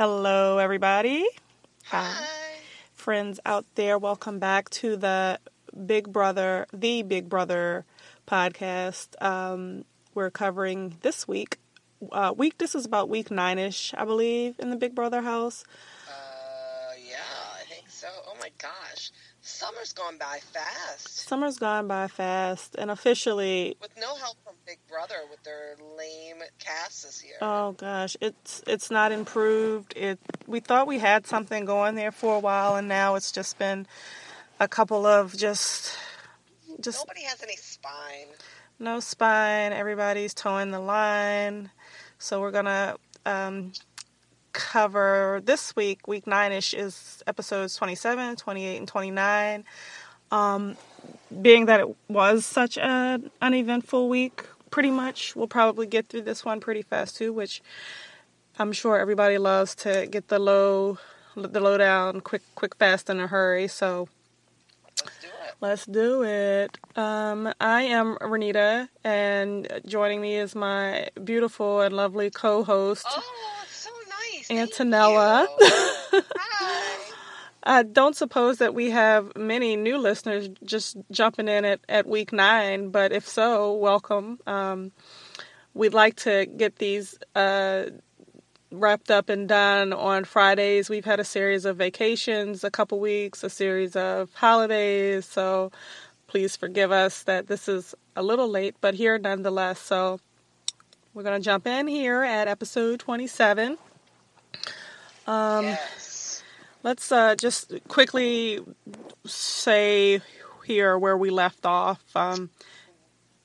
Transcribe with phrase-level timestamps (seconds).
[0.00, 1.26] Hello, everybody.
[1.88, 2.24] Hi.
[2.94, 5.38] Friends out there, welcome back to the
[5.84, 7.84] Big Brother, the Big Brother
[8.26, 9.08] podcast.
[9.22, 9.84] Um,
[10.14, 11.58] we're covering this week.
[12.10, 12.56] Uh, week.
[12.56, 15.64] This is about week nine ish, I believe, in the Big Brother house.
[16.08, 17.16] Uh, yeah,
[17.60, 18.08] I think so.
[18.26, 19.10] Oh my gosh,
[19.50, 21.26] summer's gone by fast.
[21.28, 26.42] Summer's gone by fast, and officially, With no help from Big Brother with their lame
[26.58, 27.36] cast this year.
[27.40, 29.92] oh gosh, it's it's not improved.
[29.96, 33.58] It we thought we had something going there for a while, and now it's just
[33.58, 33.86] been
[34.58, 35.96] a couple of just
[36.80, 38.28] just Nobody has any spine.
[38.78, 39.72] no spine.
[39.72, 41.70] Everybody's towing the line.
[42.18, 42.96] So we're gonna
[43.26, 43.72] um,
[44.52, 46.08] cover this week.
[46.08, 49.64] Week nine ish is episodes 27, 28, and 29.
[50.30, 50.76] Um,
[51.42, 56.44] being that it was such an uneventful week, pretty much we'll probably get through this
[56.44, 57.32] one pretty fast too.
[57.32, 57.62] Which
[58.58, 60.98] I'm sure everybody loves to get the low,
[61.36, 63.68] the lowdown, quick, quick, fast, in a hurry.
[63.68, 64.08] So
[65.04, 65.54] Let's do it.
[65.60, 66.78] Let's do it.
[66.96, 73.06] Um, I am Renita, and joining me is my beautiful and lovely co-host.
[73.08, 73.22] Oh,
[73.64, 74.20] it's so nice.
[74.30, 75.46] Thank Antonella.
[77.62, 82.32] I don't suppose that we have many new listeners just jumping in at, at week
[82.32, 84.40] nine, but if so, welcome.
[84.46, 84.92] Um,
[85.74, 87.84] we'd like to get these uh,
[88.72, 90.88] wrapped up and done on Fridays.
[90.88, 95.70] We've had a series of vacations, a couple weeks, a series of holidays, so
[96.26, 99.78] please forgive us that this is a little late, but here nonetheless.
[99.80, 100.18] So
[101.12, 103.76] we're going to jump in here at episode 27.
[105.26, 106.42] Um, yes.
[106.82, 108.60] Let's uh, just quickly
[109.26, 110.20] say
[110.66, 112.02] here where we left off.
[112.14, 112.50] Um,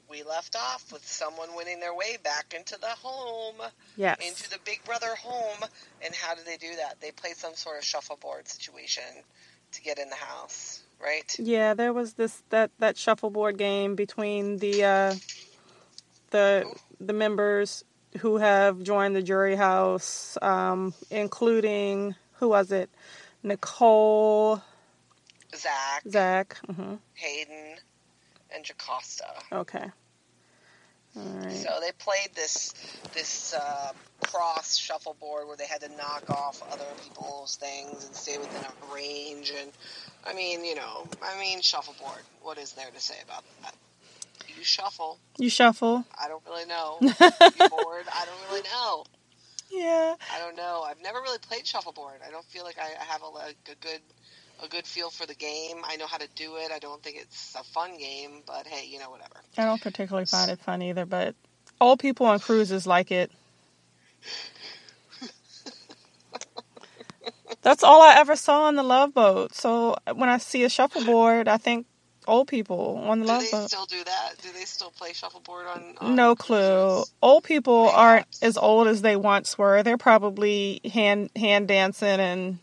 [0.09, 3.55] We left off with someone winning their way back into the home,
[3.97, 4.17] yes.
[4.25, 5.67] into the Big Brother home.
[6.01, 7.01] And how did they do that?
[7.01, 9.03] They played some sort of shuffleboard situation
[9.73, 11.35] to get in the house, right?
[11.37, 15.15] Yeah, there was this that that shuffleboard game between the uh,
[16.29, 17.83] the the members
[18.19, 22.89] who have joined the jury house, um, including who was it?
[23.43, 24.61] Nicole,
[25.55, 26.57] Zach, Zach.
[26.69, 27.75] hmm Hayden,
[28.53, 29.25] and Jocasta.
[29.51, 29.91] Okay.
[31.17, 31.53] All right.
[31.53, 32.73] So they played this
[33.13, 33.93] this uh,
[34.25, 38.93] cross shuffleboard where they had to knock off other people's things and stay within a
[38.93, 39.53] range.
[39.57, 39.71] And
[40.25, 42.21] I mean, you know, I mean shuffleboard.
[42.41, 43.75] What is there to say about that?
[44.57, 45.19] You shuffle.
[45.37, 46.05] You shuffle.
[46.21, 46.97] I don't really know.
[47.01, 48.05] You board.
[48.13, 49.05] I don't really know.
[49.69, 50.15] Yeah.
[50.33, 50.85] I don't know.
[50.87, 52.21] I've never really played shuffleboard.
[52.25, 54.01] I don't feel like I, I have a, like, a good
[54.63, 55.81] a good feel for the game.
[55.83, 56.71] I know how to do it.
[56.71, 59.35] I don't think it's a fun game, but hey, you know, whatever.
[59.57, 61.35] I don't particularly find it fun either, but
[61.81, 63.31] old people on cruises like it.
[67.61, 69.53] That's all I ever saw on the Love Boat.
[69.53, 71.85] So when I see a shuffleboard, I think
[72.27, 73.69] old people on the Do they Boat.
[73.69, 74.33] still do that?
[74.41, 76.15] Do they still play shuffleboard on?
[76.15, 76.57] No clue.
[76.57, 77.13] cruises?
[77.21, 79.83] Old people aren't as old as they once were.
[79.83, 82.59] They're probably hand hand dancing and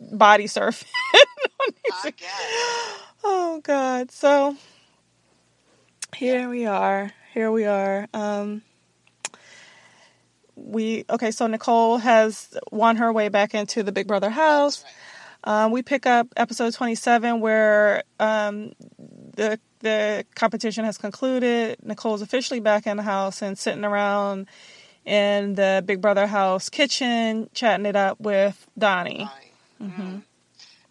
[0.00, 0.86] body surfing.
[2.04, 3.00] I guess.
[3.24, 4.10] Oh God.
[4.10, 4.56] So
[6.16, 7.12] here we are.
[7.34, 8.06] Here we are.
[8.14, 8.62] Um
[10.56, 14.82] we okay, so Nicole has won her way back into the Big Brother house.
[14.84, 14.92] Right.
[15.44, 21.78] Um, we pick up episode 27 where um, the the competition has concluded.
[21.82, 24.48] Nicole's officially back in the house and sitting around
[25.04, 29.28] in the Big Brother house kitchen, chatting it up with Donnie.
[29.82, 30.18] Mm-hmm.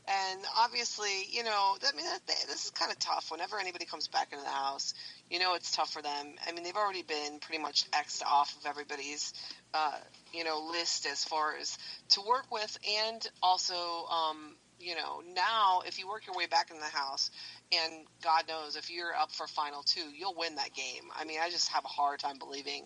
[0.07, 3.29] And obviously, you know, I mean, this is kind of tough.
[3.29, 4.93] Whenever anybody comes back into the house,
[5.29, 6.35] you know, it's tough for them.
[6.47, 9.33] I mean, they've already been pretty much xed off of everybody's,
[9.73, 9.97] uh,
[10.33, 11.77] you know, list as far as
[12.11, 16.71] to work with, and also, um, you know, now if you work your way back
[16.71, 17.29] in the house,
[17.73, 21.03] and God knows if you're up for final two, you'll win that game.
[21.19, 22.85] I mean, I just have a hard time believing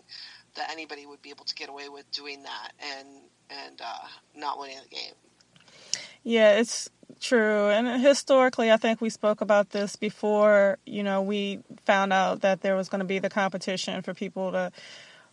[0.56, 3.08] that anybody would be able to get away with doing that and
[3.50, 5.14] and uh, not winning the game.
[6.24, 6.88] Yeah, it's
[7.20, 7.68] true.
[7.68, 12.62] And historically, I think we spoke about this before, you know, we found out that
[12.62, 14.72] there was going to be the competition for people to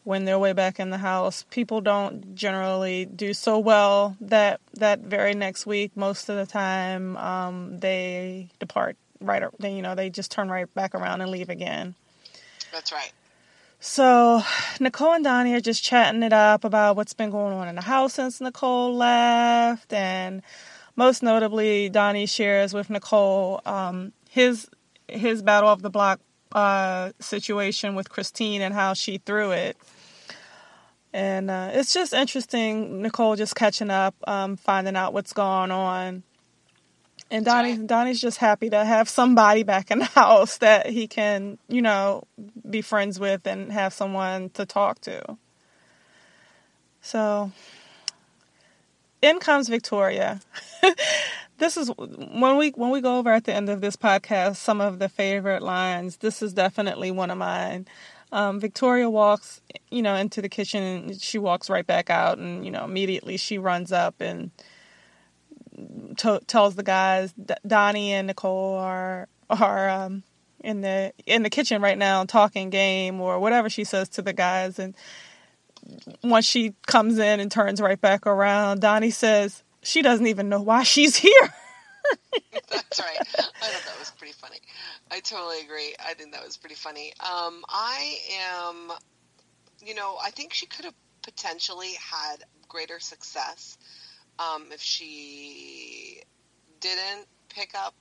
[0.06, 1.46] win their way back in the house.
[1.52, 5.92] People don't generally do so well that that very next week.
[5.96, 9.44] Most of the time, um, they depart right.
[9.60, 11.96] They, you know, they just turn right back around and leave again.
[12.72, 13.12] That's right.
[13.82, 14.42] So
[14.80, 17.82] Nicole and Donnie are just chatting it up about what's been going on in the
[17.82, 20.42] house since Nicole left, and
[21.00, 24.70] most notably, Donnie shares with Nicole um, his
[25.08, 26.20] his battle of the block
[26.52, 29.78] uh, situation with Christine and how she threw it.
[31.14, 33.02] and uh, it's just interesting.
[33.02, 36.24] Nicole just catching up, um, finding out what's going on.
[37.32, 37.88] And Donnie, right.
[37.88, 42.26] Donnie's just happy to have somebody back in the house that he can, you know,
[42.70, 45.38] be friends with and have someone to talk to.
[47.02, 47.52] So,
[49.22, 50.40] in comes Victoria.
[51.58, 54.82] this is when we when we go over at the end of this podcast some
[54.82, 56.18] of the favorite lines.
[56.18, 57.88] This is definitely one of mine.
[58.32, 62.64] Um, Victoria walks, you know, into the kitchen and she walks right back out, and
[62.64, 64.52] you know, immediately she runs up and
[66.18, 70.24] to- tells the guys D- Donnie and Nicole are are um,
[70.60, 74.34] in the in the kitchen right now talking game or whatever she says to the
[74.34, 74.96] guys, and
[76.24, 80.62] once she comes in and turns right back around, Donnie says she doesn't even know
[80.62, 81.32] why she's here.
[82.72, 83.20] That's right.
[83.20, 83.24] I
[83.68, 84.58] thought that was pretty funny.
[85.12, 85.94] I totally agree.
[86.04, 87.14] I think that was pretty funny.
[87.20, 88.16] Um, I
[88.68, 88.92] am,
[89.86, 92.38] you know, I think she could have potentially had
[92.68, 93.78] greater success
[94.40, 96.22] um, if she
[96.80, 97.96] didn't pick up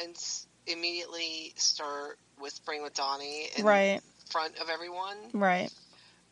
[0.00, 4.00] and s- immediately start whispering with Donnie in Right.
[4.30, 5.16] front of everyone.
[5.32, 5.70] right.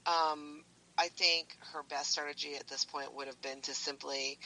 [0.06, 0.55] Um,
[0.98, 4.38] I think her best strategy at this point would have been to simply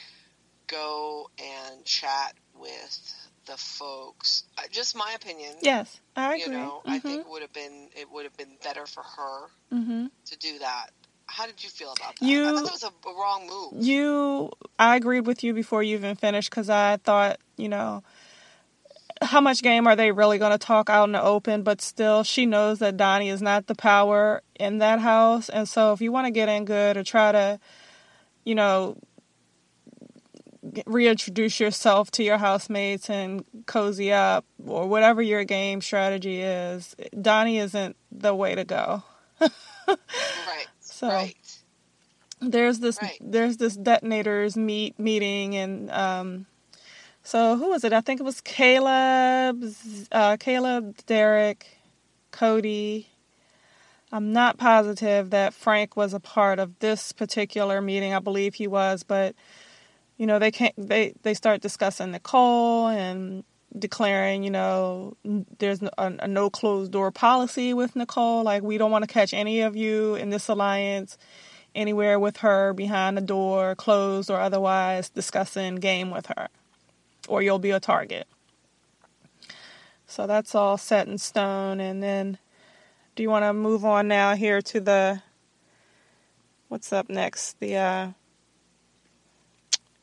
[0.67, 3.15] go and chat with
[3.47, 4.43] the folks.
[4.57, 5.55] Uh, just my opinion.
[5.61, 6.55] Yes, I agree.
[6.55, 7.01] You know, I Mhm.
[7.03, 10.11] think would have been it would have been better for her Mhm.
[10.25, 10.91] to do that.
[11.25, 12.25] How did you feel about that?
[12.25, 13.83] You- I thought that was a, a wrong move.
[13.83, 18.03] You, I agreed with you before you even finished because I thought, you know,
[19.21, 21.63] how much game are they really going to talk out in the open?
[21.63, 25.49] But still, she knows that Donnie is not the power in that house.
[25.49, 27.59] And so, if you want to get in good or try to,
[28.43, 28.97] you know,
[30.85, 37.57] reintroduce yourself to your housemates and cozy up or whatever your game strategy is, Donnie
[37.57, 39.03] isn't the way to go.
[39.39, 39.49] right.
[40.81, 41.35] So- right.
[42.41, 43.17] there's this Right.
[43.21, 46.45] there's this detonators meet meeting and um
[47.23, 47.93] so who was it?
[47.93, 49.63] I think it was caleb
[50.11, 51.77] uh caleb derek
[52.31, 53.07] cody.
[54.11, 58.13] I'm not positive that frank was a part of this particular meeting.
[58.13, 59.35] I believe he was but
[60.17, 63.43] you know they can't they they start discussing nicole and
[63.77, 65.15] declaring you know
[65.59, 68.43] there's a, a no closed door policy with nicole.
[68.43, 71.17] Like we don't want to catch any of you in this alliance
[71.75, 76.49] anywhere with her behind the door, closed or otherwise, discussing game with her,
[77.27, 78.27] or you'll be a target.
[80.07, 81.79] So that's all set in stone.
[81.79, 82.37] And then,
[83.15, 85.21] do you want to move on now here to the
[86.67, 87.59] what's up next?
[87.59, 88.07] The uh,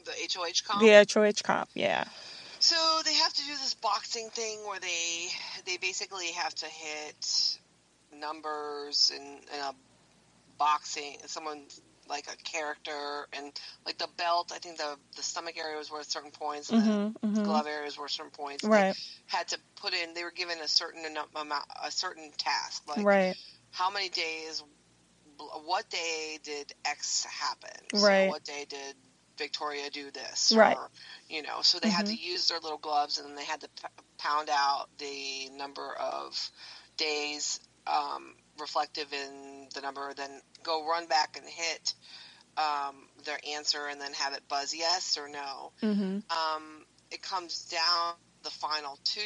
[0.05, 0.81] The HOH comp.
[0.81, 2.05] the HOH comp, yeah.
[2.61, 5.29] So they have to do this boxing thing where they
[5.67, 7.59] they basically have to hit
[8.19, 9.75] numbers in, in a
[10.59, 11.63] boxing someone
[12.09, 13.53] like a character and
[13.87, 14.53] like the belt.
[14.55, 17.45] I think the the stomach area was worth certain points, and Mhm, the mhm.
[17.45, 18.65] glove area was worth certain points.
[18.65, 20.15] Right, They had to put in.
[20.15, 23.37] They were given a certain amount, a certain task, like right,
[23.73, 24.63] how many days,
[25.65, 27.87] what day did X happen?
[27.93, 28.25] Right.
[28.25, 28.97] So what day did
[29.39, 30.53] Victoria do this?
[30.53, 30.77] Right.
[30.77, 30.91] Or,
[31.29, 33.69] you know, so they had to use their little gloves and then they had to
[33.69, 33.89] p-
[34.19, 36.51] pound out the number of
[36.97, 40.31] days um, reflective in the number, then
[40.63, 41.95] go run back and hit
[42.57, 45.73] um, their answer and then have it buzz yes or no.
[45.83, 49.21] mhm, Um, it comes down the final two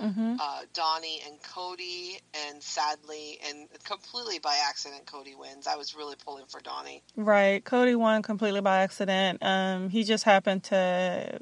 [0.00, 5.66] mhm, uh, Donnie and Cody, and sadly, and completely by accident, Cody wins.
[5.66, 7.02] I was really pulling for Donnie.
[7.16, 7.64] right.
[7.64, 9.38] Cody won completely by accident.
[9.42, 11.40] Um, he just happened to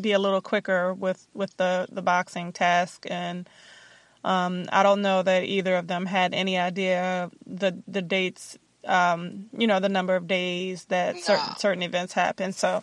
[0.00, 3.48] be a little quicker with with the the boxing task and.
[4.24, 9.48] Um, I don't know that either of them had any idea the the dates, um,
[9.56, 11.54] you know, the number of days that certain No.
[11.58, 12.52] certain events happen.
[12.52, 12.82] So,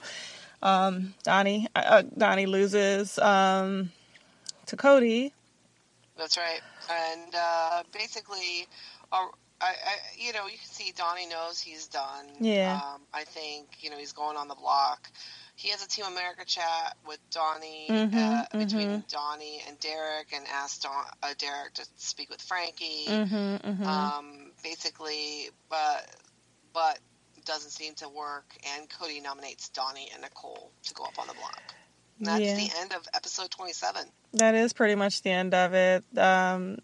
[0.62, 3.92] um, Donnie uh, Donnie loses um,
[4.66, 5.34] to Cody.
[6.18, 6.60] That's right.
[6.92, 8.68] And uh, basically,
[9.12, 9.28] uh,
[9.62, 9.74] I, I,
[10.18, 12.26] you know, you can see Donnie knows he's done.
[12.42, 12.76] Yeah.
[12.76, 15.10] Um, I think you know he's going on the block.
[15.60, 19.12] He has a Team America chat with Donnie Mhm, uh, between mhm.
[19.12, 23.08] Donnie and Derek, and asked Don, uh, Derek to speak with Frankie.
[23.08, 23.84] Mm-hmm, mm-hmm.
[23.86, 26.10] um, basically, but
[26.72, 27.00] but
[27.44, 28.56] doesn't seem to work.
[28.74, 31.62] And Cody nominates Donnie and Nicole to go up on the block.
[32.20, 32.56] And that's Yeah.
[32.56, 34.10] the end of episode twenty-seven.
[34.36, 36.06] That is pretty much the end of it.
[36.18, 36.78] Um,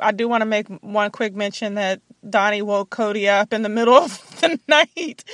[0.00, 3.68] I do want to make one quick mention that Donnie woke Cody up in the
[3.68, 5.24] middle of the night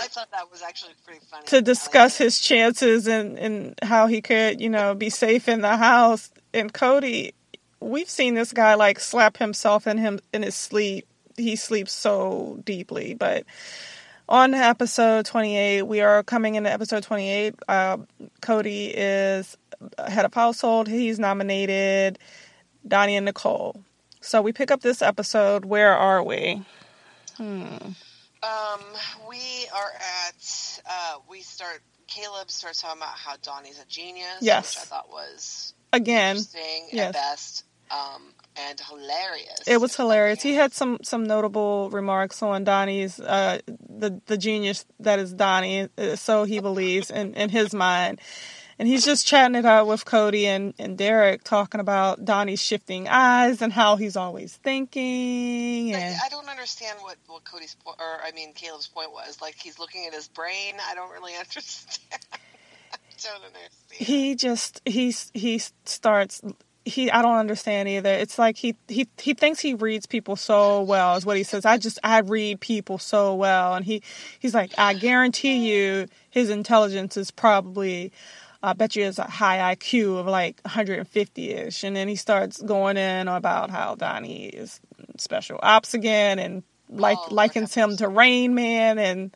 [0.00, 1.46] I thought that was actually pretty funny.
[1.46, 5.76] To discuss his chances and, and how he could, you know, be safe in the
[5.76, 6.30] house.
[6.52, 7.34] And Cody,
[7.80, 11.06] we've seen this guy like slap himself in him in his sleep
[11.36, 13.14] he sleeps so deeply.
[13.14, 13.44] But
[14.28, 17.54] on episode 28, we are coming into episode 28.
[17.68, 17.98] Uh,
[18.40, 19.56] Cody is
[20.06, 20.88] head of household.
[20.88, 22.18] He's nominated
[22.86, 23.82] Donnie and Nicole.
[24.22, 25.64] So we pick up this episode.
[25.64, 26.62] Where are we?
[27.36, 27.66] Hmm.
[28.42, 28.80] Um,
[29.28, 29.92] we are
[30.26, 30.80] at.
[30.88, 31.80] Uh, we start.
[32.06, 34.38] Caleb starts talking about how Donnie's a genius.
[34.40, 37.08] Yes, which I thought was again interesting yes.
[37.08, 37.64] at best.
[37.90, 38.22] Um,
[38.56, 39.60] and hilarious.
[39.66, 40.42] It was hilarious.
[40.42, 45.88] He had some some notable remarks on Donnie's uh, the the genius that is Donnie.
[45.98, 48.20] Uh, so he believes in in his mind
[48.78, 53.08] and he's just chatting it out with Cody and, and Derek, talking about Donnie's shifting
[53.08, 55.94] eyes and how he's always thinking.
[55.94, 59.40] And I don't understand what, what Cody's point, or I mean Caleb's point was.
[59.40, 60.74] Like he's looking at his brain.
[60.88, 62.00] I don't really understand.
[62.92, 63.70] I don't understand.
[63.90, 66.42] He just he he starts.
[66.84, 68.10] He I don't understand either.
[68.10, 71.64] It's like he he he thinks he reads people so well is what he says.
[71.64, 74.02] I just I read people so well, and he
[74.40, 78.12] he's like I guarantee you his intelligence is probably
[78.62, 81.82] I bet you it's a high IQ of like 150 ish.
[81.84, 84.80] And then he starts going in about how Donnie is
[85.18, 89.34] special ops again and like oh, likens him to Rain Man and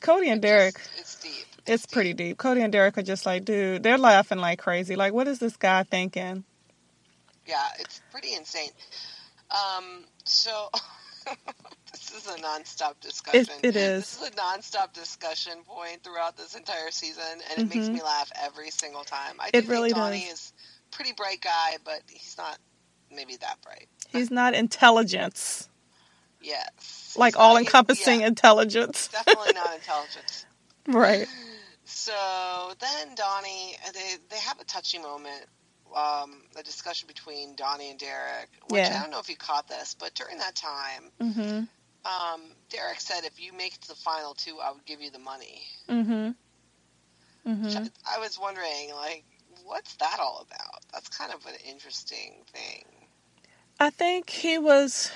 [0.00, 0.74] Cody and Derek.
[0.74, 1.32] Just, it's deep.
[1.32, 1.92] It's, it's deep.
[1.92, 2.38] pretty deep.
[2.38, 4.96] Cody and Derek are just like, dude, they're laughing like crazy.
[4.96, 6.44] Like, what is this guy thinking?
[7.46, 8.70] Yeah, it's pretty insane.
[9.50, 10.70] Um, so
[11.92, 13.54] this is a nonstop discussion.
[13.62, 14.18] It, it is.
[14.18, 17.78] This is a nonstop discussion point throughout this entire season, and it mm-hmm.
[17.78, 19.36] makes me laugh every single time.
[19.38, 20.32] I it really Donnie does.
[20.32, 20.52] is
[20.90, 22.58] pretty bright guy, but he's not
[23.14, 23.88] maybe that bright.
[24.08, 25.68] He's not intelligence.
[26.40, 27.14] Yes.
[27.16, 29.08] Like all encompassing yeah, intelligence.
[29.08, 30.46] Definitely not intelligence.
[30.88, 31.28] right.
[31.84, 32.12] So
[32.80, 35.46] then Donnie, they they have a touchy moment
[35.94, 38.96] um, a discussion between Donnie and Derek, which yeah.
[38.98, 41.58] I don't know if you caught this, but during that time, mm-hmm.
[42.06, 45.10] um, Derek said, "If you make it to the final two, I would give you
[45.10, 46.30] the money." Mm-hmm.
[47.50, 47.84] Mm-hmm.
[48.06, 49.24] I, I was wondering, like,
[49.64, 50.82] what's that all about?
[50.92, 52.84] That's kind of an interesting thing.
[53.80, 55.10] I think he was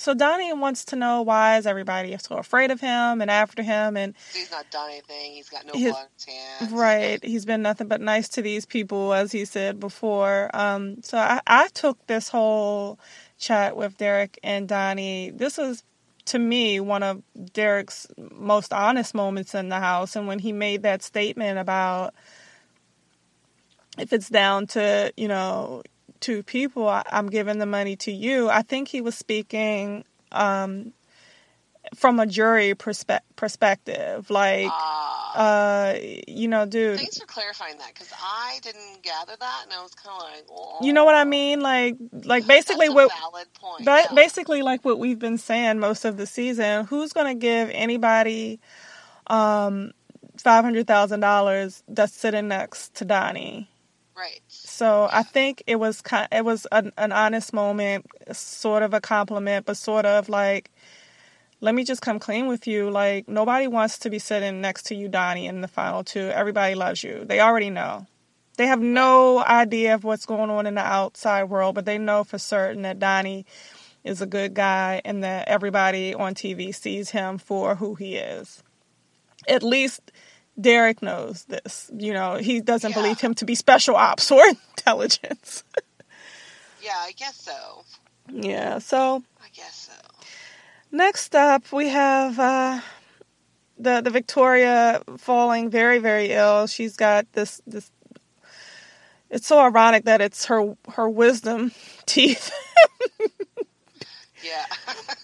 [0.00, 3.98] so Donnie wants to know why is everybody so afraid of him and after him
[3.98, 5.32] and he's not done anything.
[5.32, 6.72] He's got no his, blood hands.
[6.72, 7.22] Right.
[7.22, 10.50] He's been nothing but nice to these people, as he said before.
[10.54, 12.98] Um, so I, I took this whole
[13.38, 15.32] chat with Derek and Donnie.
[15.32, 15.84] This was
[16.26, 20.82] to me one of Derek's most honest moments in the house and when he made
[20.82, 22.14] that statement about
[23.98, 25.82] if it's down to, you know,
[26.20, 28.48] to people, I, am giving the money to you.
[28.48, 30.92] I think he was speaking um,
[31.94, 34.30] from a jury perspe- perspective.
[34.30, 35.98] Like, uh, uh,
[36.28, 36.98] you know, dude.
[36.98, 40.46] Thanks for clarifying that because I didn't gather that, and I was kind of like,
[40.50, 40.78] oh.
[40.82, 41.60] You know what I mean?
[41.60, 43.10] Like, like basically what.
[43.20, 43.84] Valid point.
[43.84, 44.14] But yeah.
[44.14, 46.86] basically, like what we've been saying most of the season.
[46.86, 48.60] Who's going to give anybody?
[49.26, 49.92] Um,
[50.40, 53.68] five hundred thousand dollars that's sitting next to Donnie.
[54.16, 54.40] Right.
[54.80, 59.66] So I think it was it was an, an honest moment, sort of a compliment,
[59.66, 60.70] but sort of like,
[61.60, 62.88] let me just come clean with you.
[62.88, 66.30] Like nobody wants to be sitting next to you, Donnie, in the final two.
[66.30, 67.26] Everybody loves you.
[67.26, 68.06] They already know.
[68.56, 72.24] They have no idea of what's going on in the outside world, but they know
[72.24, 73.44] for certain that Donnie
[74.02, 78.62] is a good guy and that everybody on TV sees him for who he is.
[79.46, 80.10] At least
[80.58, 81.90] Derek knows this.
[81.96, 82.96] You know, he doesn't yeah.
[82.96, 84.42] believe him to be special ops or
[84.76, 85.64] intelligence.
[86.82, 87.84] yeah, I guess so.
[88.32, 89.22] Yeah, so.
[89.42, 90.24] I guess so.
[90.92, 92.80] Next up, we have uh,
[93.78, 96.66] the the Victoria falling very very ill.
[96.66, 97.90] She's got this this.
[99.30, 101.72] It's so ironic that it's her her wisdom
[102.06, 102.50] teeth.
[104.42, 104.66] Yeah.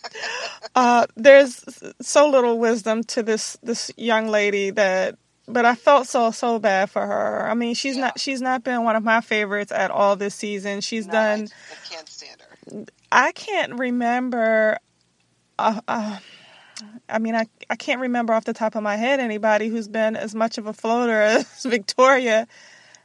[0.74, 1.64] uh, there's
[2.00, 5.16] so little wisdom to this this young lady that
[5.48, 7.48] but I felt so so bad for her.
[7.48, 8.02] I mean, she's yeah.
[8.02, 10.80] not she's not been one of my favorites at all this season.
[10.80, 11.48] She's no, done.
[11.70, 12.84] I can't stand her.
[13.12, 14.78] I can't remember.
[15.58, 16.18] Uh, uh,
[17.08, 20.16] I mean, I I can't remember off the top of my head anybody who's been
[20.16, 22.48] as much of a floater as Victoria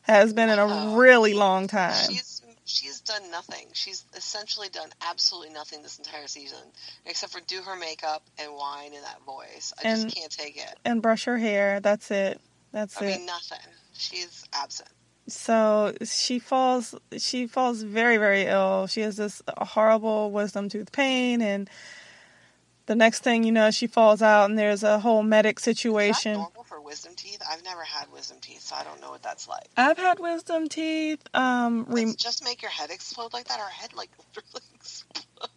[0.04, 1.94] has been in a really long time.
[2.10, 3.68] She's she's done nothing.
[3.74, 6.60] She's essentially done absolutely nothing this entire season,
[7.06, 9.74] except for do her makeup and whine in that voice.
[9.84, 10.76] I and, just can't take it.
[10.86, 11.80] And brush her hair.
[11.80, 12.40] That's it.
[12.72, 13.14] That's I it.
[13.14, 13.60] I mean, nothing.
[13.94, 14.90] She's absent.
[15.28, 16.96] So she falls.
[17.18, 18.88] She falls very, very ill.
[18.88, 21.70] She has this horrible wisdom tooth pain, and
[22.88, 26.46] the next thing you know, she falls out, and there's a whole medic situation
[26.92, 27.42] wisdom teeth?
[27.50, 29.70] I've never had wisdom teeth, so I don't know what that's like.
[29.78, 31.22] I've had wisdom teeth.
[31.34, 33.62] Um, rem- just make your head explode like that.
[33.62, 35.06] Our head like literally explodes.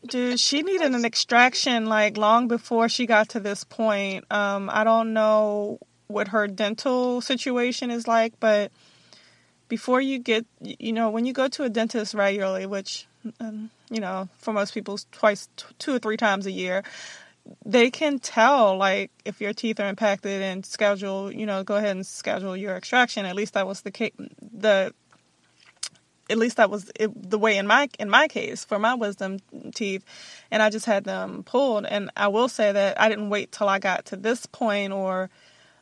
[0.06, 4.24] Dude, she needed an extraction like long before she got to this point.
[4.30, 8.70] Um, I don't know what her dental situation is like, but
[9.66, 13.08] before you get, you know, when you go to a dentist regularly, which,
[13.40, 15.48] um, you know, for most people, twice,
[15.80, 16.84] two or three times a year,
[17.64, 21.96] they can tell like if your teeth are impacted and schedule, you know, go ahead
[21.96, 23.26] and schedule your extraction.
[23.26, 24.12] At least that was the case.
[24.40, 24.94] The
[26.30, 29.38] at least that was it, the way in my in my case for my wisdom
[29.74, 30.04] teeth
[30.50, 33.68] and I just had them pulled and I will say that I didn't wait till
[33.68, 35.28] I got to this point or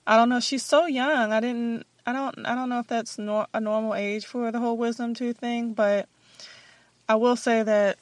[0.06, 3.18] I don't know she's so young I didn't I don't I don't know if that's
[3.18, 6.08] nor, a normal age for the whole wisdom tooth thing but
[7.08, 7.98] I will say that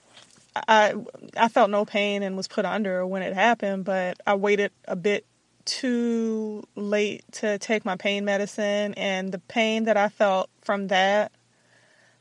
[0.57, 0.95] I
[1.37, 4.97] I felt no pain and was put under when it happened but I waited a
[4.97, 5.25] bit
[5.65, 11.33] too late to take my pain medicine and the pain that I felt from that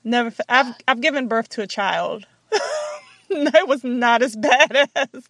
[0.03, 0.31] Never.
[0.47, 2.25] I've I've given birth to a child.
[3.29, 5.27] it was not as bad as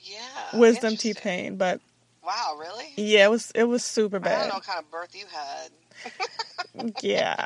[0.00, 1.80] yeah wisdom teeth pain, but
[2.24, 2.92] wow, really?
[2.96, 4.34] Yeah, it was it was super bad.
[4.34, 6.94] I don't know what kind of birth you had.
[7.00, 7.44] yeah,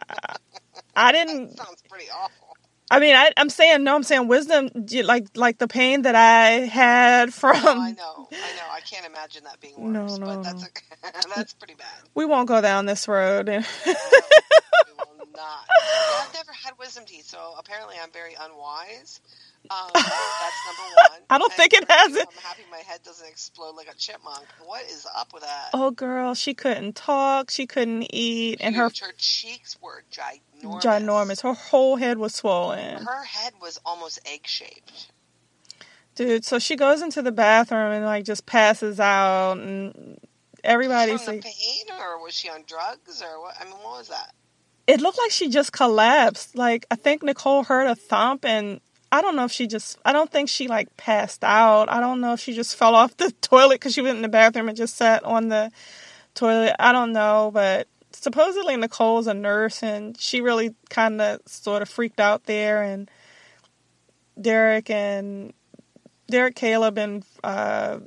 [0.96, 1.56] I didn't.
[1.56, 2.47] That sounds pretty awful.
[2.90, 3.94] I mean, I, am saying no.
[3.94, 4.70] I'm saying wisdom,
[5.04, 7.56] like like the pain that I had from.
[7.56, 8.68] Oh, I know, I know.
[8.72, 10.18] I can't imagine that being worse.
[10.18, 10.68] No, no, but that's no.
[11.36, 11.86] that's pretty bad.
[12.14, 13.48] We won't go down this road.
[14.88, 15.66] No, we will not.
[16.20, 19.20] I've never had wisdom teeth, so apparently I'm very unwise.
[19.70, 20.06] Um, that's
[20.66, 21.20] number one.
[21.30, 22.26] I don't and think it has it.
[22.30, 24.46] I'm happy my head doesn't explode like a chipmunk.
[24.64, 25.70] What is up with that?
[25.74, 27.50] Oh, girl, she couldn't talk.
[27.50, 30.82] She couldn't eat, and her her cheeks were ginormous.
[30.82, 31.40] Ginormous.
[31.42, 33.04] Her whole head was swollen.
[33.04, 35.12] Her head was almost egg shaped.
[36.14, 40.18] Dude, so she goes into the bathroom and like just passes out, and
[40.64, 43.54] everybody's From like, pain, or was she on drugs, or what?
[43.60, 44.32] I mean, what was that?
[44.88, 46.56] it looked like she just collapsed.
[46.56, 48.80] Like I think Nicole heard a thump and
[49.10, 51.90] I don't know if she just I don't think she like passed out.
[51.90, 54.28] I don't know if she just fell off the toilet cuz she went in the
[54.28, 55.70] bathroom and just sat on the
[56.34, 56.76] toilet.
[56.78, 61.88] I don't know, but supposedly Nicole's a nurse and she really kind of sort of
[61.88, 63.10] freaked out there and
[64.40, 65.52] Derek and
[66.30, 68.00] Derek Caleb and uh,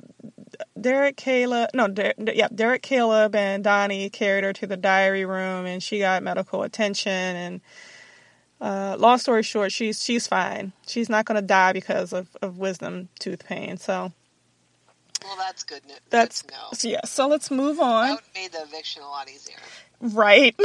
[0.80, 5.66] Derek Caleb, no, Der- yeah, Derek Caleb and Donnie carried her to the diary room,
[5.66, 7.12] and she got medical attention.
[7.12, 7.60] And
[8.62, 10.72] uh, long story short, she's she's fine.
[10.86, 13.76] She's not going to die because of, of wisdom tooth pain.
[13.76, 14.12] So.
[15.24, 15.84] Well, that's good.
[15.86, 15.98] news.
[16.10, 17.04] That's good so yeah.
[17.04, 18.08] So let's move on.
[18.08, 19.56] That would made the eviction a lot easier.
[20.00, 20.54] Right.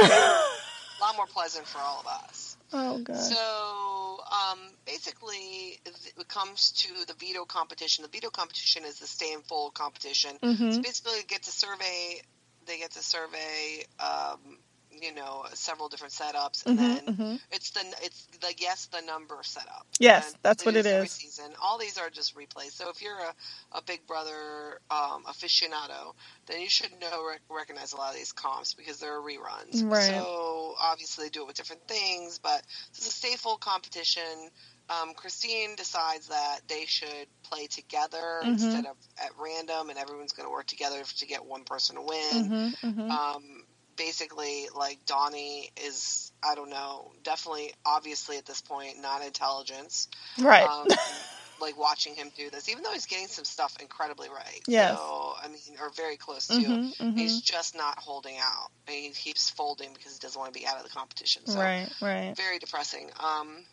[1.00, 2.56] lot more pleasant for all of us.
[2.72, 3.16] Oh god.
[3.16, 8.02] So um, basically, it comes to the veto competition.
[8.02, 10.32] The veto competition is the stay and fold competition.
[10.42, 10.70] Mm-hmm.
[10.72, 12.22] So basically, it gets a survey.
[12.66, 14.58] They get to survey um,
[15.02, 17.36] you know several different setups, and mm-hmm, then mm-hmm.
[17.52, 19.86] it's the it's the yes the number setup.
[19.98, 21.10] Yes, that's what it is.
[21.10, 21.50] Season.
[21.62, 22.72] All these are just replays.
[22.72, 26.14] So if you're a, a Big Brother um, aficionado,
[26.46, 29.82] then you should know rec- recognize a lot of these comps because they're reruns.
[29.84, 30.04] Right.
[30.04, 34.50] So obviously they do it with different things, but it's a stay full competition.
[34.90, 38.52] Um, Christine decides that they should play together mm-hmm.
[38.52, 42.02] instead of at random, and everyone's going to work together to get one person to
[42.02, 42.32] win.
[42.32, 43.10] Mm-hmm, mm-hmm.
[43.10, 43.64] Um,
[43.98, 50.08] basically like Donnie is I don't know, definitely obviously at this point not intelligence.
[50.38, 50.66] Right.
[50.66, 50.86] Um,
[51.60, 54.60] like watching him do this, even though he's getting some stuff incredibly right.
[54.66, 54.94] Yeah.
[54.94, 56.54] So I mean, or very close to.
[56.54, 57.16] Mm-hmm, mm-hmm.
[57.16, 58.70] He's just not holding out.
[58.86, 61.46] I mean, he keeps folding because he doesn't want to be out of the competition.
[61.46, 62.34] So right, right.
[62.36, 63.10] Very depressing.
[63.20, 63.64] Um.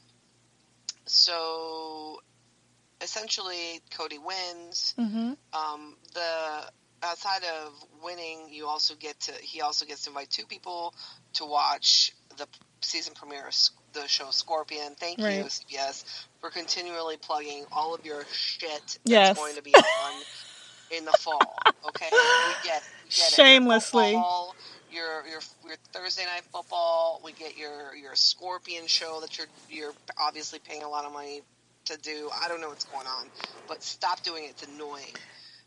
[1.06, 2.20] So
[3.02, 4.96] essentially, Cody wins.
[4.98, 5.34] Mm-hmm.
[5.54, 5.96] Um.
[6.14, 6.72] The
[7.06, 10.94] outside of winning, you also get to he also gets to invite two people
[11.34, 12.48] to watch the
[12.82, 13.56] season premiere of
[13.94, 14.96] the show Scorpion.
[14.96, 15.38] Thank right.
[15.38, 16.04] you CBS
[16.42, 19.38] for continually plugging all of your shit yes.
[19.38, 20.14] going to be on
[20.92, 21.58] in the fall.
[21.88, 24.14] Okay, we get, we get shamelessly.
[24.14, 24.56] Football,
[24.92, 27.22] your, your your Thursday night football.
[27.24, 31.42] We get your your Scorpion show that you're you're obviously paying a lot of money
[31.86, 32.32] to do.
[32.42, 33.28] I don't know what's going on,
[33.68, 34.52] but stop doing it.
[34.52, 35.14] It's annoying.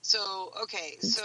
[0.03, 1.23] So okay, so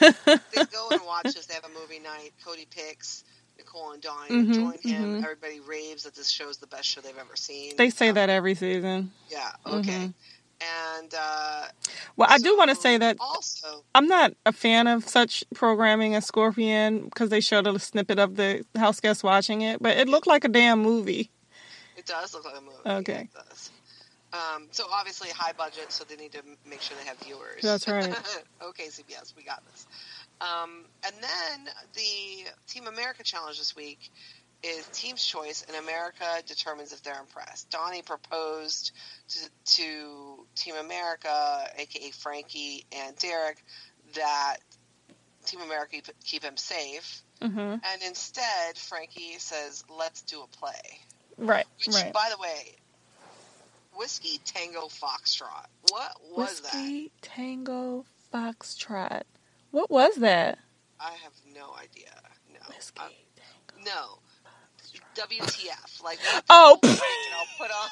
[0.00, 1.46] they go and watch this.
[1.46, 2.32] They have a movie night.
[2.44, 3.24] Cody picks
[3.58, 5.02] Nicole and Donnie mm-hmm, join him.
[5.02, 5.24] Mm-hmm.
[5.24, 7.76] Everybody raves that this show is the best show they've ever seen.
[7.76, 9.12] They say um, that every season.
[9.28, 9.50] Yeah.
[9.66, 9.90] Okay.
[9.90, 10.10] Mm-hmm.
[11.00, 11.64] And uh,
[12.16, 16.14] well, I do want to say that also I'm not a fan of such programming
[16.14, 20.08] as Scorpion because they showed a snippet of the house guests watching it, but it
[20.08, 21.30] looked like a damn movie.
[21.96, 23.00] It does look like a movie.
[23.00, 23.28] Okay.
[24.32, 27.60] Um, so obviously high budget, so they need to make sure they have viewers.
[27.62, 28.08] That's right.
[28.62, 29.86] okay, CBS, we got this.
[30.40, 34.10] Um, and then the Team America Challenge this week.
[34.62, 37.70] is team's choice, and America determines if they're impressed.
[37.70, 38.92] Donnie proposed
[39.28, 43.62] to, to Team America, aka Frankie and Derek,
[44.14, 44.58] that
[45.44, 47.22] Team America keep, keep him safe.
[47.42, 47.58] Mm-hmm.
[47.58, 51.00] And instead, Frankie says, "Let's do a play."
[51.36, 51.66] Right.
[51.78, 52.12] Which, right.
[52.12, 52.76] by the way,
[53.96, 55.66] whiskey Tango Foxtrot.
[55.90, 56.72] What was that?
[56.74, 59.22] Whiskey Tango Foxtrot.
[59.70, 60.58] What was that?
[61.00, 62.10] I have no idea.
[62.52, 62.60] No.
[62.68, 63.08] Whiskey Uh,
[63.76, 63.90] Tango.
[63.90, 64.18] no.
[65.14, 66.02] WTF?
[66.02, 66.18] Like,
[66.50, 66.78] Oh.
[66.82, 67.88] I'll put on,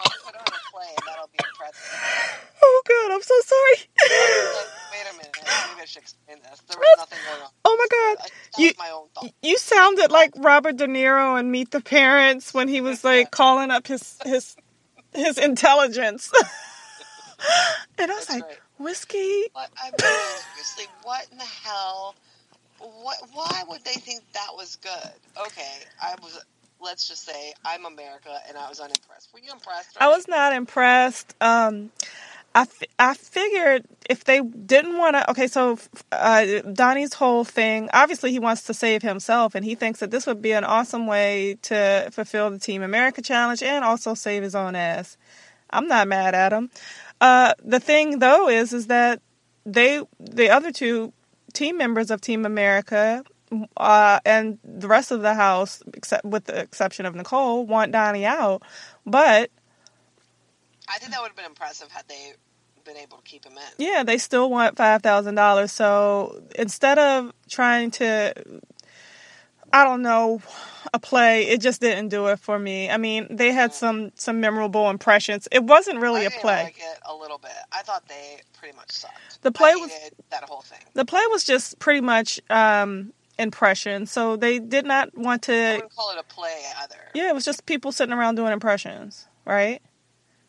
[0.00, 2.48] I'll put on a play, and that'll be impressive.
[2.62, 3.88] Oh God, I'm so sorry.
[4.92, 5.30] Wait a minute.
[5.34, 6.60] Maybe I should explain this.
[6.68, 7.48] There was nothing going on.
[7.64, 8.30] oh my God.
[8.58, 9.30] You- my own.
[9.42, 13.70] You sounded like Robert De Niro in Meet the Parents when he was like calling
[13.70, 14.56] up his his
[15.14, 16.32] his intelligence.
[17.98, 18.58] and I was That's like, right.
[18.78, 19.44] whiskey.
[19.54, 22.14] But I mean, seriously, what in the hell?
[22.78, 23.16] What?
[23.32, 25.46] Why would they think that was good?
[25.46, 26.42] Okay, I was.
[26.80, 29.30] Let's just say I'm America, and I was unimpressed.
[29.34, 29.96] Were you impressed?
[30.00, 31.34] I was not impressed.
[31.40, 31.90] Um,
[32.58, 35.78] I, f- I figured if they didn't want to, okay, so
[36.10, 40.26] uh, Donnie's whole thing, obviously he wants to save himself, and he thinks that this
[40.26, 44.56] would be an awesome way to fulfill the Team America challenge and also save his
[44.56, 45.16] own ass.
[45.70, 46.70] I'm not mad at him.
[47.20, 49.22] Uh, the thing though is, is that
[49.64, 51.12] they, the other two
[51.52, 53.22] team members of Team America,
[53.76, 58.26] uh, and the rest of the house, except with the exception of Nicole, want Donnie
[58.26, 58.62] out,
[59.06, 59.48] but
[60.88, 62.32] I think that would have been impressive had they
[62.88, 63.86] been able to keep him in.
[63.86, 65.70] Yeah, they still want five thousand dollars.
[65.70, 68.32] So instead of trying to,
[69.72, 70.40] I don't know,
[70.92, 72.90] a play, it just didn't do it for me.
[72.90, 75.46] I mean, they had some some memorable impressions.
[75.52, 76.64] It wasn't really I a play.
[76.64, 77.52] like it a little bit.
[77.70, 79.42] I thought they pretty much sucked.
[79.42, 79.92] The play was-
[80.30, 80.80] that whole thing.
[80.94, 84.06] The play was just pretty much um impression.
[84.06, 85.86] So they did not want to.
[85.94, 86.96] call it a play either.
[87.14, 89.80] Yeah, it was just people sitting around doing impressions, right?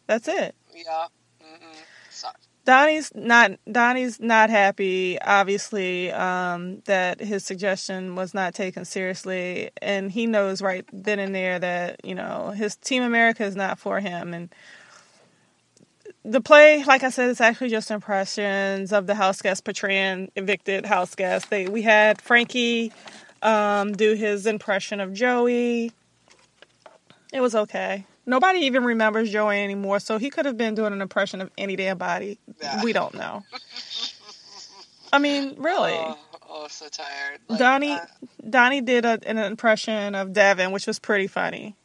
[0.08, 0.56] That's it.
[0.74, 1.08] Yeah.
[2.70, 10.12] Donnie's not Donnie's not happy, obviously, um, that his suggestion was not taken seriously, and
[10.12, 14.00] he knows right then and there that you know his Team America is not for
[14.00, 14.36] him.
[14.36, 14.54] And
[16.24, 20.86] the play, like I said, is actually just impressions of the house guest portraying evicted
[20.86, 21.50] house guests.
[21.50, 22.94] They we had Frankie
[23.42, 25.92] um, do his impression of Joey.
[27.34, 28.06] It was okay.
[28.30, 31.76] Nobody even remembers Joey anymore, so he could have been doing an impression of any
[31.76, 32.38] damn body.
[32.62, 32.84] Yeah.
[32.84, 33.44] We don't know.
[35.12, 35.94] I mean, really.
[35.96, 36.16] Oh,
[36.48, 37.40] oh so tired.
[37.48, 38.06] Like, Donnie uh,
[38.48, 41.76] Donnie did a, an impression of Devin, which was pretty funny.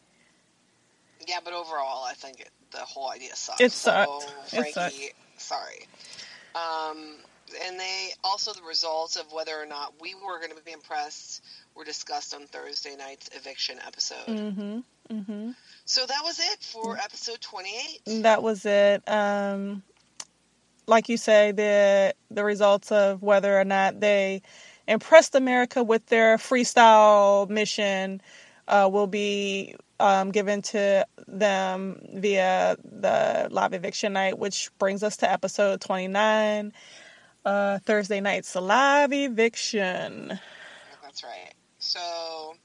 [1.27, 3.63] yeah, but overall, I think it, the whole idea sucked.
[3.63, 4.53] It So, sucked.
[4.53, 5.89] It Frankie, sorry.
[6.55, 7.15] Um,
[7.67, 11.43] and they also the results of whether or not we were going to be impressed
[11.75, 14.27] were discussed on Thursday night's eviction episode.
[14.27, 14.85] Mhm.
[15.11, 15.55] Mhm.
[15.85, 18.23] So that was it for episode twenty-eight.
[18.23, 19.07] That was it.
[19.09, 19.83] Um
[20.87, 24.43] like you say the the results of whether or not they
[24.87, 28.21] impressed America with their freestyle mission
[28.69, 35.17] uh, will be um, given to them via the live eviction night, which brings us
[35.19, 36.73] to episode 29,
[37.45, 40.39] uh, Thursday night's live eviction.
[41.03, 41.55] That's right.
[41.79, 42.57] So,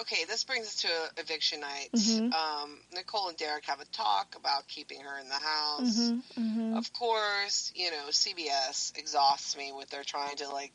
[0.00, 1.90] okay, this brings us to eviction night.
[1.94, 2.32] Mhm.
[2.32, 5.96] Um, Nicole and Derek have a talk about keeping her in the house.
[5.96, 10.72] hmm hmm Of course, you know, CBS exhausts me with their trying to like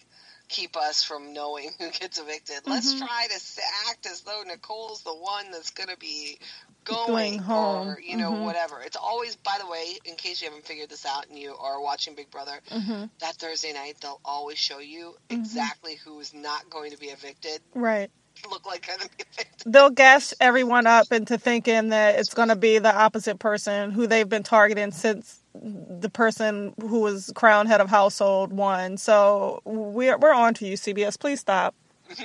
[0.47, 2.61] keep us from knowing who gets evicted.
[2.65, 2.99] Let's Mhm.
[2.99, 6.39] try to act as though Nicole's the one that's going to be
[6.85, 7.87] going, Going home.
[7.89, 8.43] or you know Mhm.
[8.43, 8.81] whatever.
[8.81, 11.81] It's always by the way, in case you haven't figured this out and you are
[11.81, 16.69] watching Big Brother, hmm that Thursday night they'll always show you exactly who is not
[16.69, 17.61] going to be evicted.
[17.75, 18.09] Right.
[18.49, 19.73] Look like going to be evicted.
[19.73, 24.07] they'll gas everyone up into thinking that it's going to be the opposite person who
[24.07, 28.97] they've been targeting since the person who was crown head of household won.
[28.97, 31.19] So we're we're on to you, CBS.
[31.19, 31.75] Please stop.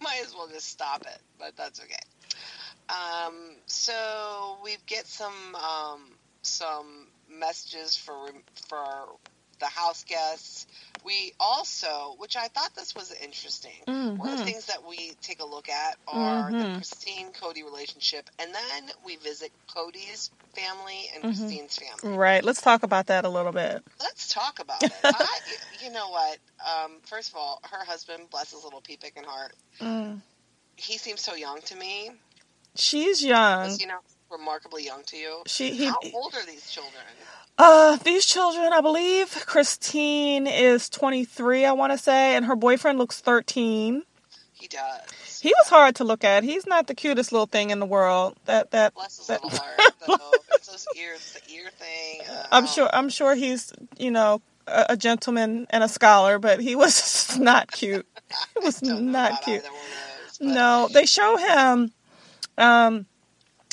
[0.00, 1.96] Might as well just stop it, but that's okay.
[2.88, 8.30] Um, so we get some um, some messages for
[8.68, 8.84] for
[9.60, 10.66] the house guests.
[11.04, 13.72] We also, which I thought this was interesting.
[14.16, 14.46] One of the Mhm.
[14.46, 16.76] things that we take a look at are the Mhm.
[16.76, 21.28] Christine Cody relationship, and then we visit Cody's family and Mhm.
[21.28, 22.16] Christine's family.
[22.16, 22.44] Right.
[22.44, 23.84] Let's talk about that a little bit.
[24.00, 24.92] Let's talk about it.
[25.12, 25.40] I,
[25.84, 26.38] you know what?
[26.66, 30.22] Um, first of all, her husband, bless his little pea picking heart, Mm.
[30.76, 32.10] he seems so young to me.
[32.74, 33.78] She's young.
[33.78, 35.42] He not remarkably young to you?
[35.46, 35.86] She he.
[35.86, 37.02] How old are these children?
[37.58, 42.98] Uh, these children, I believe Christine is 23, I want to say, and her boyfriend
[42.98, 44.02] looks 13.
[44.52, 45.40] He does.
[45.40, 46.44] He was hard to look at.
[46.44, 48.36] He's not the cutest little thing in the world.
[48.46, 48.94] That that.
[48.94, 49.58] Bless his that- little
[50.08, 50.34] heart.
[50.54, 52.20] it's those ears, the ear thing.
[52.30, 52.88] Uh, I'm sure.
[52.92, 57.70] I'm sure he's you know a, a gentleman and a scholar, but he was not
[57.70, 58.06] cute.
[58.58, 59.62] He was about cute.
[59.62, 61.92] those, No, they show him.
[62.58, 63.06] Um,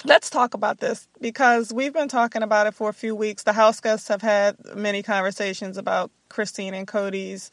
[0.05, 3.43] let's talk about this because we've been talking about it for a few weeks.
[3.43, 7.51] The house guests have had many conversations about Christine and Cody's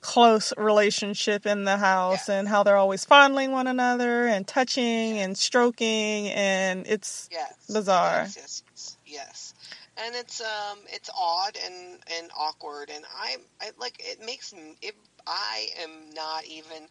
[0.00, 2.38] close relationship in the house Yeah.
[2.40, 7.54] and how they're always fondling one another and touching and stroking and it's Yes.
[7.72, 8.22] bizarre.
[8.22, 9.54] Yes, yes, yes, yes.
[9.96, 14.94] And it's um it's odd and and awkward and I I like it makes it
[15.26, 16.88] I am not even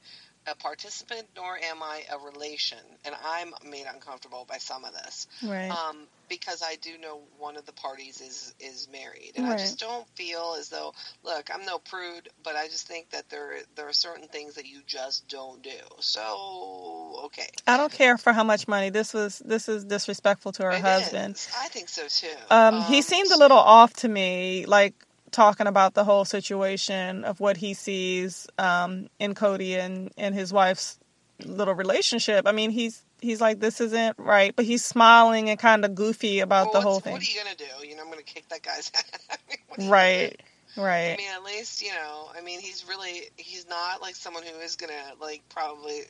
[0.47, 5.27] a participant nor am I a relation and I'm made uncomfortable by some of this.
[5.43, 5.69] right.
[5.69, 9.79] Um because I do know one of the parties is is married and I just
[9.79, 13.87] don't feel as though look, I'm no prude, but I just think that there there
[13.87, 15.69] are certain things that you just don't do.
[15.99, 17.47] So, okay.
[17.67, 19.41] I don't care for how much money this was.
[19.45, 21.35] This is disrespectful to her It husband.
[21.35, 21.49] is.
[21.59, 22.35] I think so too.
[22.49, 24.93] Um, he seemed a little off to me, like
[25.35, 30.53] talking about the whole situation of what he sees um, in Cody and, and his
[30.53, 30.99] wife's
[31.43, 32.47] little relationship.
[32.47, 36.39] I mean, he's he's like, this isn't right, but he's smiling and kind of goofy
[36.39, 37.13] about Well, the whole thing.
[37.13, 37.87] What are you gonna do?
[37.87, 39.03] You know, I'm gonna kick that guy's ass.
[39.29, 40.41] I mean, what Right.
[40.77, 41.17] I right.
[41.17, 42.29] mean, at least you know.
[42.37, 46.01] I mean, he's really he's not like someone who is gonna like probably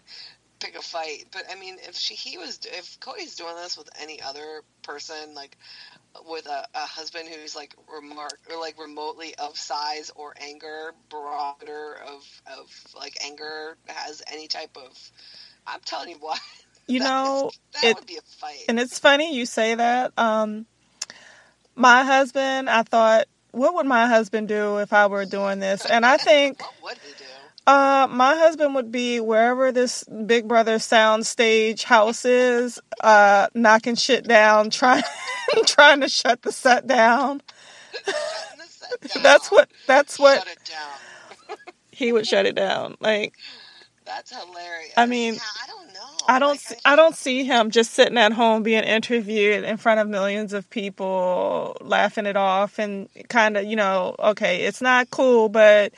[0.60, 1.26] pick a fight.
[1.32, 5.34] But I mean, if she he was if Cody's doing this with any other person,
[5.36, 5.58] like
[6.28, 11.98] with a, a husband who's like remark or like remotely of size or anger barometer
[12.08, 14.98] of of like anger has any type of
[15.68, 16.40] I'm telling you what
[16.88, 19.76] You that know, is- that it- would be a fight and it's funny you say
[19.76, 20.18] that.
[20.18, 20.66] Um,
[21.76, 25.86] my husband, I thought, what would my husband do if I were doing this?
[25.86, 27.26] And I think what would he do
[27.68, 33.96] Uh, my husband would be wherever this Big Brother sound stage house is, uh, knocking
[33.96, 35.04] shit down, trying
[35.66, 37.42] trying to shut the set down.
[38.06, 38.12] The
[38.68, 39.24] set down.
[39.24, 41.58] That's what that's what Shut it down.
[41.92, 42.96] he would shut it down.
[43.00, 43.34] Like
[44.06, 44.94] That's hilarious.
[44.96, 46.26] I mean, yeah, I don't know.
[46.28, 49.78] I don't Like, see, I don't see him just sitting at home being interviewed in
[49.78, 54.82] front of millions of people, laughing it off and kind of you know, okay, it's
[54.82, 55.94] not cool, but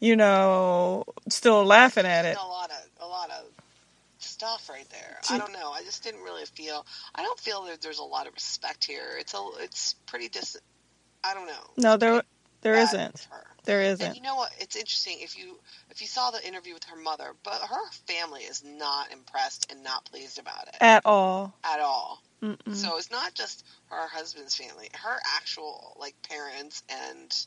[0.00, 2.36] you know, still laughing at it.
[2.36, 3.44] A lot of a lot of
[4.18, 5.18] stuff right there.
[5.30, 5.70] I don't know.
[5.72, 6.84] I just didn't really feel.
[7.14, 9.16] I don't feel that there's a lot of respect here.
[9.18, 9.42] It's a.
[9.60, 10.56] It's pretty dis.
[11.22, 11.70] I don't know.
[11.76, 12.22] No, there
[12.62, 13.28] there isn't.
[13.64, 14.16] There And isn't.
[14.16, 14.50] you know what?
[14.58, 15.58] It's interesting if you
[15.90, 19.82] if you saw the interview with her mother, but her family is not impressed and
[19.84, 21.54] not pleased about it At all.
[21.62, 22.22] at all.
[22.42, 22.74] Mm-mm.
[22.74, 24.88] So it's not just her husband's family.
[24.94, 27.46] Her actual like parents and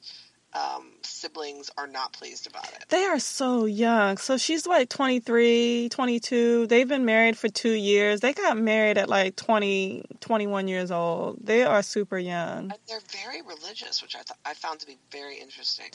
[0.55, 2.85] um, siblings are not pleased about it.
[2.89, 4.17] They are so young.
[4.17, 6.67] So she's like 23, 22.
[6.67, 8.19] They've been married for two years.
[8.19, 11.37] They got married at like 20, 21 years old.
[11.43, 12.71] They are super young.
[12.71, 15.87] And they're very religious, which I th- I found to be very interesting.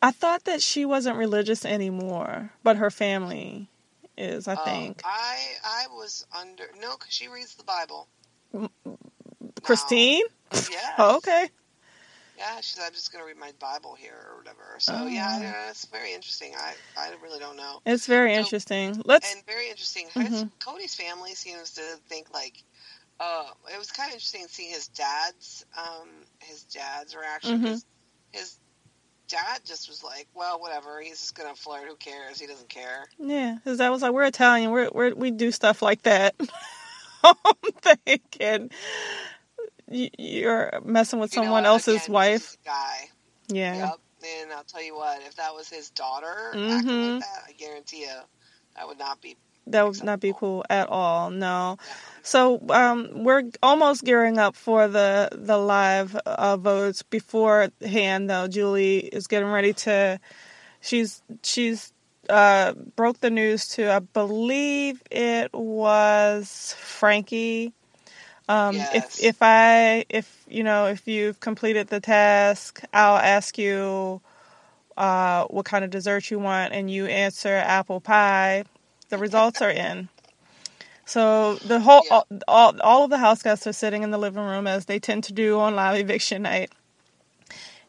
[0.00, 3.68] I thought that she wasn't religious anymore, but her family
[4.16, 5.02] is, I Um, think.
[5.04, 8.08] I I was under no, because she reads the Bible.
[9.62, 10.24] Christine?
[10.70, 10.78] Yeah.
[10.98, 11.50] Oh, okay.
[12.38, 14.76] Yeah, she said I'm just gonna read my Bible here or whatever.
[14.78, 16.54] So Oh, yeah, yeah, it's very interesting.
[16.56, 17.80] I I really don't know.
[17.84, 19.02] It's very So- interesting.
[19.04, 19.34] Let's.
[19.34, 20.08] and very interesting.
[20.14, 20.50] His, Mhm.
[20.60, 22.62] Cody's family seems to think like,
[23.20, 27.60] uh, it was kind of interesting seeing his dad's, um, his dad's reaction.
[27.60, 27.64] Mhm.
[27.72, 27.84] 'cause
[28.32, 28.56] His
[29.26, 31.00] dad just was like, well, whatever.
[31.00, 31.88] He's just gonna flirt.
[31.88, 32.38] Who cares?
[32.38, 33.06] He doesn't care.
[33.18, 34.70] Yeah, because that was like, we're Italian.
[34.70, 36.34] We're, we're, we do stuff like that.
[37.24, 37.72] I'm
[38.04, 38.70] thinking
[39.90, 41.68] you're messing with You someone what?
[41.68, 42.56] else's Again, wife.
[42.64, 43.10] guy.
[43.48, 43.76] Yeah.
[43.76, 43.98] Yep.
[44.42, 47.20] And I'll tell you what, if that was his daughter Mhm.
[47.20, 48.16] that, I guarantee you,
[48.74, 49.36] that would not be.
[49.68, 51.30] That would not be cool at all.
[51.30, 51.72] No.
[51.74, 51.78] no.
[52.22, 57.02] So um, we're almost gearing up for the the live uh, votes.
[57.02, 60.18] Beforehand, though, Julie is getting ready to.
[60.80, 61.92] She's she's
[62.30, 67.72] uh, broke the news to I believe it was Frankie.
[68.48, 69.18] Um, Yes.
[69.20, 74.20] If if I if you know if you've completed the task, I'll ask you
[74.96, 78.64] uh, what kind of dessert you want, and you answer apple pie.
[79.10, 80.08] The results are in.
[81.06, 82.16] So the whole Yeah.
[82.18, 84.98] all, all all of the house guests are sitting in the living room as they
[84.98, 86.72] tend to do on live eviction night,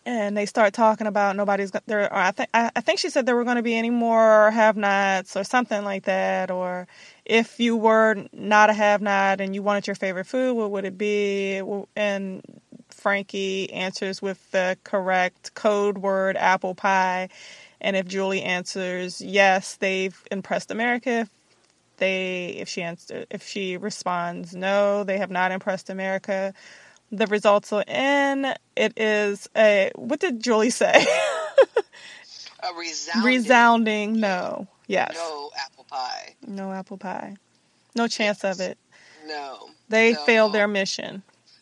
[0.05, 2.13] and they start talking about nobody's there.
[2.13, 5.37] I think I, I think she said there were going to be any more have-nots
[5.37, 6.51] or something like that.
[6.51, 6.87] Or
[7.29, 10.97] if you were not a have-not and you wanted your favorite food, what would it
[10.97, 11.61] be?
[11.95, 12.41] And
[12.89, 17.29] Frankie answers with the correct code word apple pie.
[17.79, 21.11] And if Julie answers yes, they've impressed America.
[21.11, 21.29] If
[21.97, 26.53] they if she answer if she responds no, they have not impressed America.
[27.11, 28.53] The results are in.
[28.75, 31.05] It is a what did Julie say?
[32.61, 34.67] A resounding, Resounding no.
[34.89, 35.13] Yes.
[35.15, 36.35] no apple pie.
[36.47, 37.37] No apple pie.
[37.95, 38.77] No chance of it.
[39.25, 39.69] No.
[39.87, 40.25] They No.
[40.25, 41.21] failed their mission.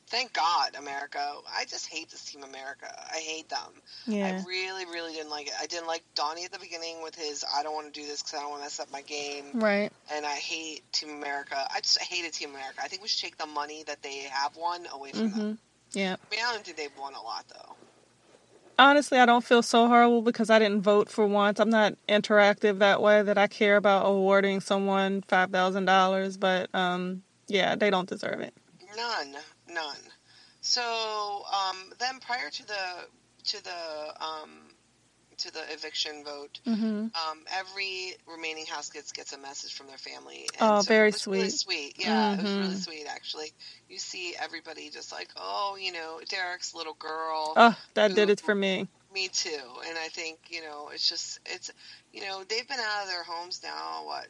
[0.09, 1.19] Thank God, America.
[1.53, 2.87] I just hate this team, America.
[3.13, 3.81] I hate them.
[4.05, 4.27] Yeah.
[4.41, 5.53] I really, really didn't like it.
[5.59, 8.23] I didn't like Donny at the beginning with his "I don't want to do this
[8.23, 9.91] because I don't want to mess up my game," Right.
[10.09, 11.67] and I hate Team America.
[11.69, 12.79] I just hated Team America.
[12.81, 15.39] I think we should take the money that they have won away from them.
[15.55, 15.57] Mhm.
[15.91, 16.15] Yeah.
[16.25, 17.75] I mean, I don't think they've won a lot though.
[18.79, 21.59] Honestly, I don't feel so horrible because I didn't vote for once.
[21.59, 26.69] I'm not interactive that way that I care about awarding someone five thousand dollars, but
[26.75, 28.53] um yeah, they don't deserve it.
[28.95, 29.35] None,
[29.69, 29.97] none.
[30.61, 33.07] So um, then, prior to the
[33.45, 34.49] to the um,
[35.39, 39.97] to the eviction vote, hmm um, every remaining house gets gets a message from their
[39.97, 40.47] family.
[40.61, 41.51] Oh, very it was Really sweet.
[41.51, 43.05] sweet, yeah, it was really sweet.
[43.09, 43.51] Actually,
[43.89, 47.53] you see everybody just like, oh, you know, Derrick's little girl.
[47.55, 48.87] Oh, that did it for me.
[49.13, 49.59] Me too.
[49.87, 51.71] And I think you know, it's just it's
[52.11, 54.27] you know, they've been out of their homes now what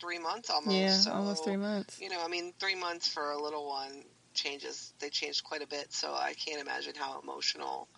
[0.00, 0.76] three months almost.
[0.76, 2.00] yeah, so, almost three months.
[2.00, 4.92] You know, I mean, three months for a little one changes.
[5.00, 7.88] They changed quite a bit, so I can't imagine how emotional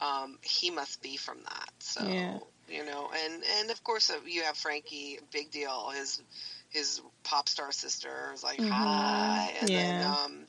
[0.00, 1.70] um, he must be from that.
[1.78, 2.38] So Yeah.
[2.68, 5.90] you know, and and of course uh, you have Frankie, big deal.
[5.90, 6.22] His
[6.70, 8.70] his pop star sister is like Mhm.
[8.70, 10.14] hi, and then Yeah.
[10.24, 10.46] um,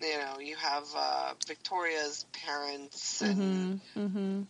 [0.00, 4.42] you know you have uh, Victoria's parents and hmm hmm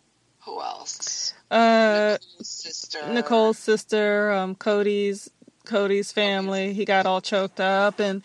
[0.44, 1.34] who else?
[1.50, 3.12] Uh, Nicole's sister.
[3.14, 5.28] Nicole's sister, um, Cody's
[5.64, 6.72] Cody's family.
[6.72, 8.22] He got all choked up, and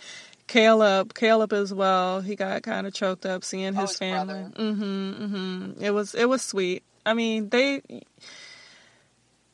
[0.51, 2.19] Caleb, Caleb as well.
[2.19, 4.35] He got kind of choked up seeing Oh, his his family.
[4.35, 5.23] Mm-hmm.
[5.23, 5.83] Mm-hmm.
[5.83, 6.83] It was it was sweet.
[7.05, 7.81] I mean, they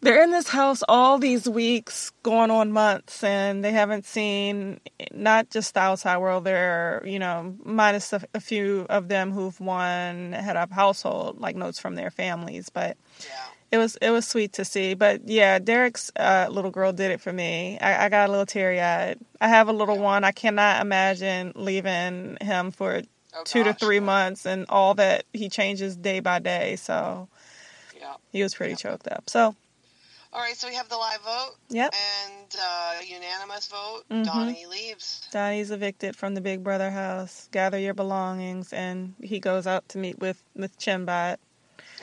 [0.02, 4.80] they're in this house all these weeks, going on months, and they haven't seen
[5.12, 6.46] not just the outside world.
[6.46, 11.56] They're you know minus a, a few of them who've won head up household like
[11.56, 13.36] notes from their families, but Yeah.
[13.72, 14.94] It was it was sweet to see.
[14.94, 17.78] But yeah, Derrick's uh, little girl did it for me.
[17.80, 19.20] I, I got a little teary eyed.
[19.42, 20.24] I have a little one.
[20.24, 23.02] I cannot imagine leaving him for
[23.36, 24.02] Oh, two to three yeah.
[24.02, 26.76] months and all that he changes day by day.
[26.78, 27.28] So
[27.96, 28.14] Yeah.
[28.32, 28.78] he was pretty Yeah.
[28.78, 29.30] choked up.
[29.30, 29.54] So
[30.34, 34.04] All right, so we have the live vote yep, and uh, unanimous vote.
[34.12, 34.26] Mhm.
[34.26, 35.28] Donny leaves.
[35.32, 37.48] Donny's evicted from the Big Brother house.
[37.52, 41.38] Gather your belongings, and he goes out to meet with with Chenbot.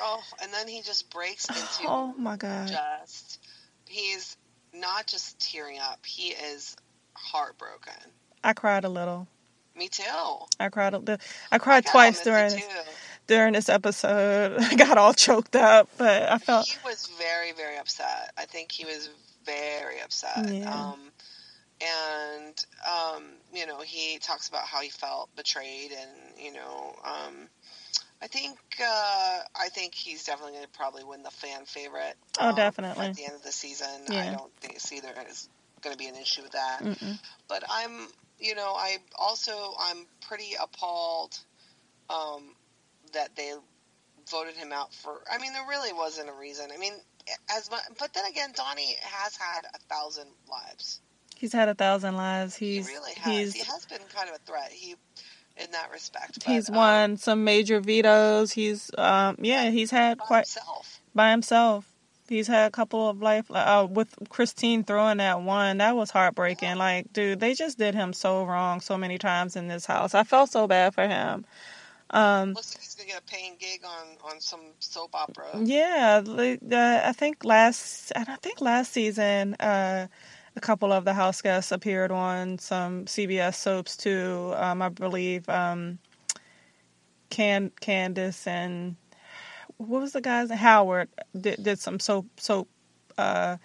[0.00, 2.68] Oh, and then he just breaks into Oh my god!
[2.68, 3.40] just.
[3.86, 4.36] He's
[4.72, 6.76] not just tearing up; he is
[7.14, 7.92] heartbroken.
[8.42, 9.28] I cried a little.
[9.76, 10.02] Me too.
[10.60, 10.94] I cried.
[10.94, 11.18] A,
[11.50, 12.62] I cried God, twice I during
[13.26, 14.56] during this episode.
[14.60, 18.32] I got all choked up, but I felt He was very, very upset.
[18.36, 19.10] I think he was
[19.44, 20.48] very upset.
[20.50, 20.72] Yeah.
[20.72, 21.10] Um,
[21.80, 27.48] and um, you know, he talks about how he felt betrayed, and you know, um,
[28.24, 32.16] I think uh, I think he's definitely going to probably win the fan favorite.
[32.40, 33.08] Oh, um, definitely.
[33.08, 33.86] at the end of the season.
[34.08, 35.46] I don't think see there is
[35.82, 36.80] going to be an issue with that.
[36.80, 37.18] Mm-mm.
[37.48, 38.08] But I'm,
[38.38, 41.38] you know, I also I'm pretty appalled
[42.08, 42.54] um,
[43.12, 43.52] that they
[44.30, 45.20] voted him out for.
[45.30, 46.70] I mean, there really wasn't a reason.
[46.74, 46.94] I mean,
[47.54, 51.02] as much, but then again, Donny has had a thousand lives.
[51.36, 52.56] he's had a thousand lives.
[52.56, 53.34] He's he really has.
[53.34, 54.70] he's he has been kind of a threat.
[54.72, 54.94] He,
[55.56, 58.52] in that respect, but, he's um, won some major vetoes.
[58.52, 61.00] He's um yeah he's had by quite himself.
[61.14, 61.90] by himself.
[62.26, 65.76] He's had a couple of life uh, with Christine throwing that one.
[65.76, 66.76] That was heartbreaking.
[66.76, 70.14] Like, dude, they just did him so wrong so many times in this house.
[70.14, 71.44] I felt so bad for him.
[72.10, 75.48] Um, Looks like he's gonna get a paying gig on on some soap opera.
[75.54, 80.06] Yeah, uh, I think last and I think last season, uh,
[80.56, 84.52] a couple of the house guests appeared on some CBS soaps too.
[84.56, 85.98] Um, I believe um,
[87.30, 88.96] Can Candace and
[89.78, 92.68] what was the guy's Howard did did some soap soap
[93.18, 93.56] uh,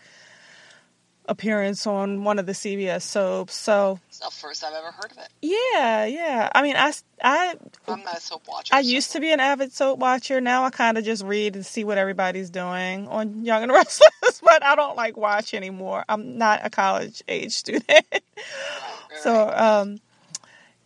[1.30, 3.54] appearance on one of the CBS soaps.
[3.56, 5.30] So It's the first I've ever heard of it.
[5.42, 6.50] yeah, yeah.
[6.54, 6.92] I mean, I
[7.24, 7.56] I
[7.88, 8.74] I'm not a soap watcher.
[8.76, 10.41] I so- used to be an avid soap watcher.
[10.41, 14.41] Now I kind of just read and see what everybody's doing on Young and Restless,
[14.43, 16.03] but I don't like watch anymore.
[16.10, 17.86] I'm not a college age student.
[17.88, 19.99] Right, right, so, um,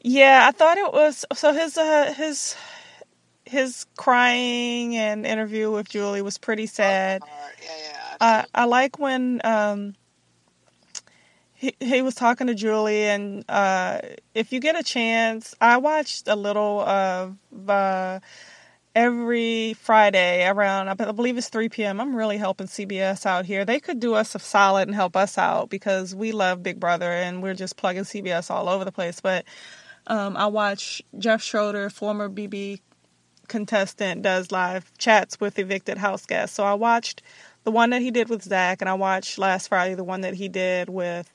[0.02, 2.56] yeah, I thought it was so his uh, his
[3.46, 7.22] his crying and interview with Julie was pretty sad.
[7.26, 8.18] Yeah, yeah.
[8.20, 8.46] I.
[8.54, 9.96] I like when um
[11.80, 14.00] he was talking to Julie and uh
[14.34, 17.38] if you get a chance, I watched a little of
[17.68, 18.20] uh
[18.96, 22.00] every Friday around, I believe it's 3 p.m.
[22.00, 23.66] I'm really helping CBS out here.
[23.66, 27.12] They could do us a solid and help us out because we love Big Brother
[27.12, 29.20] and we're just plugging CBS all over the place.
[29.20, 29.46] But
[30.08, 32.82] um, I watch Jeff Schroeder, former BB
[33.48, 36.56] contestant, does live chats with evicted house guests.
[36.56, 37.24] So I watched
[37.64, 40.34] the one that he did with Zach, and I watched last Friday the one that
[40.34, 41.34] he did with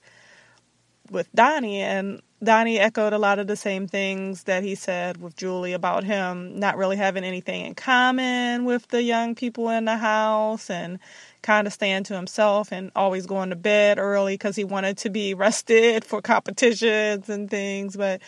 [1.11, 5.37] with Donny, and Donny echoed a lot of the same things that he said with
[5.37, 9.97] Julie about him not really having anything in common with the young people in the
[9.97, 11.01] house and
[11.43, 15.11] kind of staying to himself and always going to bed early because he wanted to
[15.11, 17.97] be rested for competitions and things.
[17.97, 18.23] But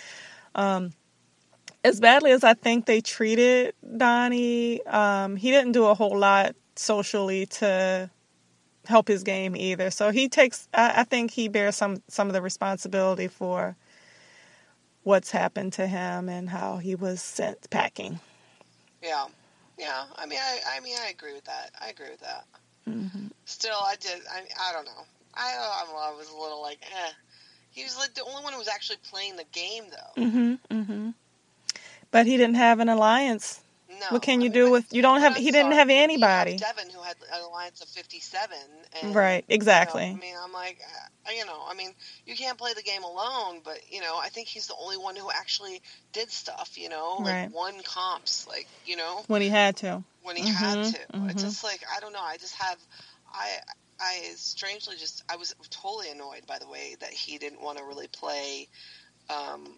[0.57, 0.93] um,
[1.85, 6.57] as badly as I think they treated Donny, um, he didn't do a whole lot
[6.75, 8.11] socially to
[8.87, 9.91] help his game either.
[9.91, 13.77] So he takes, I, I think he bears some some of the responsibility for
[15.03, 18.21] what's happened to him and how he was sent packing.
[19.03, 19.27] Yeah,
[19.79, 20.05] yeah.
[20.17, 21.71] I mean, I, I mean, I agree with that.
[21.81, 22.45] I agree with that.
[22.89, 23.27] Mm-hmm.
[23.45, 24.21] Still, I did.
[24.31, 25.05] I, I don't know.
[25.35, 27.11] I, I was a little like, eh.
[27.71, 30.23] He was like the only one who was actually playing the game, though.
[30.23, 30.55] Mm-hmm.
[30.75, 31.11] Mm-hmm.
[32.11, 33.61] But he didn't have an alliance
[34.01, 34.11] no.
[34.11, 34.93] What can you do with?
[34.93, 35.37] You don't have.
[35.37, 36.57] I'm He didn't have anybody.
[36.59, 38.57] Devin, who had an alliance of fifty-seven.
[39.03, 40.17] And, Right, you know, exactly.
[40.17, 40.79] I mean, I'm like,
[41.29, 41.93] uh, you know, I mean,
[42.27, 45.17] you can't play the game alone, but you know, I think he's the only one
[45.17, 45.81] who actually
[46.13, 46.73] did stuff.
[46.77, 47.51] You know, like Right.
[47.53, 50.03] won comps, like you know, When he had to.
[50.23, 50.99] when he had Mhm, to.
[51.15, 51.31] mhm.
[51.31, 52.23] It's just like I don't know.
[52.23, 52.79] I just have,
[53.33, 53.59] I,
[54.01, 57.85] I strangely just I was totally annoyed by the way that he didn't want to
[57.85, 58.69] really play.
[59.31, 59.77] Um,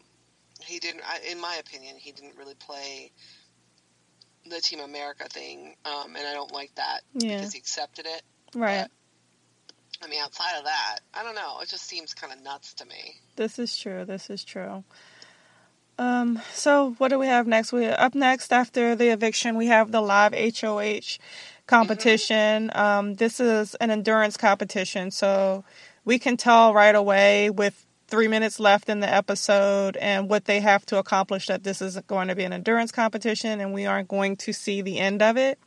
[0.64, 3.12] he didn't, I, in my opinion, he didn't really play
[4.49, 7.36] the Team America thing, um, and I don't like that Yeah.
[7.36, 8.22] because he accepted it.
[8.55, 8.88] Right.
[10.03, 11.61] I mean, outside of that, I don't know.
[11.61, 13.20] It just seems kind of nuts to me.
[13.36, 14.05] This is true.
[14.05, 14.84] This is true.
[15.99, 17.72] Um, so what do we have next?
[17.72, 21.18] We up next after the eviction, we have the live HOH
[21.66, 22.70] competition.
[22.74, 25.64] Um, this is an endurance competition, so
[26.05, 30.61] we can tell right away with three minutes left in the episode and what they
[30.61, 34.09] have to accomplish that this is going to be an endurance competition, and we aren't
[34.09, 35.59] going to see the end of it.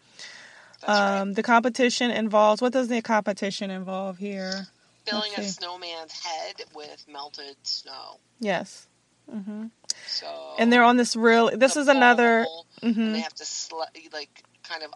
[0.88, 1.19] Right.
[1.21, 4.67] Um, the competition involves what does the competition involve here?
[5.05, 8.19] Filling a snowman's head with melted snow.
[8.39, 8.88] Yes.
[9.29, 9.65] hmm
[10.07, 10.27] So
[10.59, 11.49] And they're on this real.
[11.55, 12.45] This is another.
[12.45, 13.81] bowl, hmm and they have to sl-
[14.13, 14.91] like kind of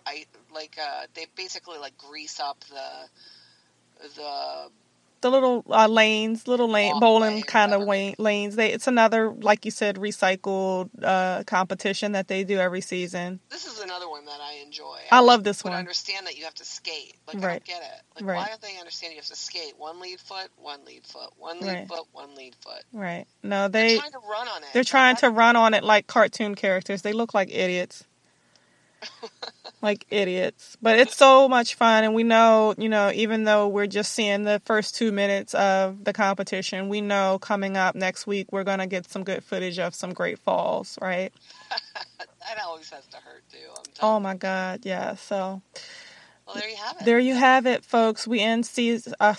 [0.53, 4.69] like uh they basically like grease up the the
[5.21, 8.55] the little uh, lanes, little lane bowling kind of lane, lanes.
[8.55, 13.39] They it's another like you said recycled uh, competition that they do every season.
[13.49, 14.97] this is another one that I enjoy.
[15.11, 15.79] I love this but I one.
[15.79, 17.15] understand that you have to skate.
[17.27, 18.01] Like I don't get it.
[18.15, 18.35] Like Right.
[18.37, 19.73] why don't they understand you have to skate?
[19.77, 21.87] One lead foot, one lead foot, one lead Right.
[21.87, 22.83] foot, one lead foot.
[22.93, 23.25] Right?
[23.43, 24.69] No, They're they trying to run on it.
[24.73, 27.01] they're trying to run on it like cartoon characters.
[27.01, 28.05] They look like idiots.
[29.81, 30.77] like idiots.
[30.81, 34.43] But it's so much fun and we know, you know, even though we're just seeing
[34.43, 38.79] the first 2 minutes of the competition, we know coming up next week we're going
[38.79, 41.31] to get some good footage of some great falls, right?
[42.19, 43.57] that always has to hurt too.
[43.75, 45.15] I'm Oh my god, yeah.
[45.15, 45.61] So
[46.53, 47.05] There you have it.
[47.05, 48.27] There you have it, folks.
[48.27, 49.35] We end season, uh,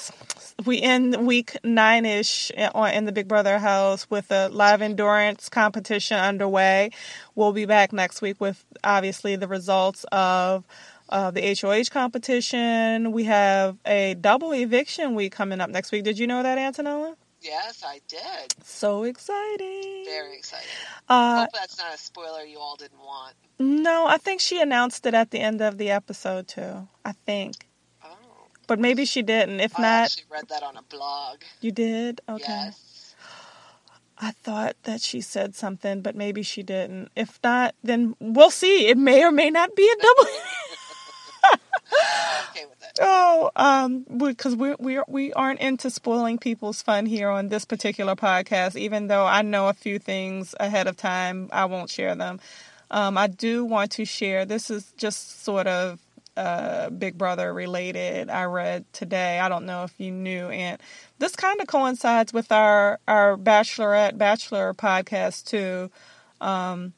[0.65, 6.19] we end week nine ish in the Big Brother house with a live endurance competition
[6.19, 6.91] underway.
[7.35, 10.65] We'll be back next week with obviously the results of
[11.09, 13.13] uh, the HOH competition.
[13.13, 16.05] We have a double eviction week coming up next week.
[16.05, 17.17] Did you know that, Antonella?
[17.41, 18.55] Yes, I did.
[18.64, 20.05] So exciting!
[20.05, 20.66] Very exciting.
[21.09, 23.34] Uh, Hope that's not a spoiler you all didn't want.
[23.59, 26.86] no, I think she announced it at the end of the episode too.
[27.05, 27.66] I think,
[28.05, 28.09] Oh,
[28.66, 29.61] but maybe she didn't.
[29.61, 31.43] If I not, actually read that on a blog.
[31.61, 32.20] you did.
[32.28, 32.45] Okay.
[32.49, 33.14] Yes.
[34.22, 37.09] I thought that she said something, but maybe she didn't.
[37.16, 38.86] If not, then we'll see.
[38.88, 40.30] It may or may not be a double.
[42.51, 42.99] Okay with it.
[43.01, 48.16] oh, um, because we we we aren't into spoiling people's fun here on this particular
[48.16, 48.76] podcast.
[48.76, 52.41] Even though I know a few things ahead of time, I won't share them.
[52.91, 54.45] Um, I do want to share.
[54.45, 56.01] This is just sort of
[56.36, 58.30] uh, Big Brother related.
[58.30, 59.38] I read today.
[59.38, 60.80] I don't know if you knew, and
[61.18, 65.91] this kind of coincides with our our Bachelorette Bachelor podcast too.
[66.41, 66.95] Um,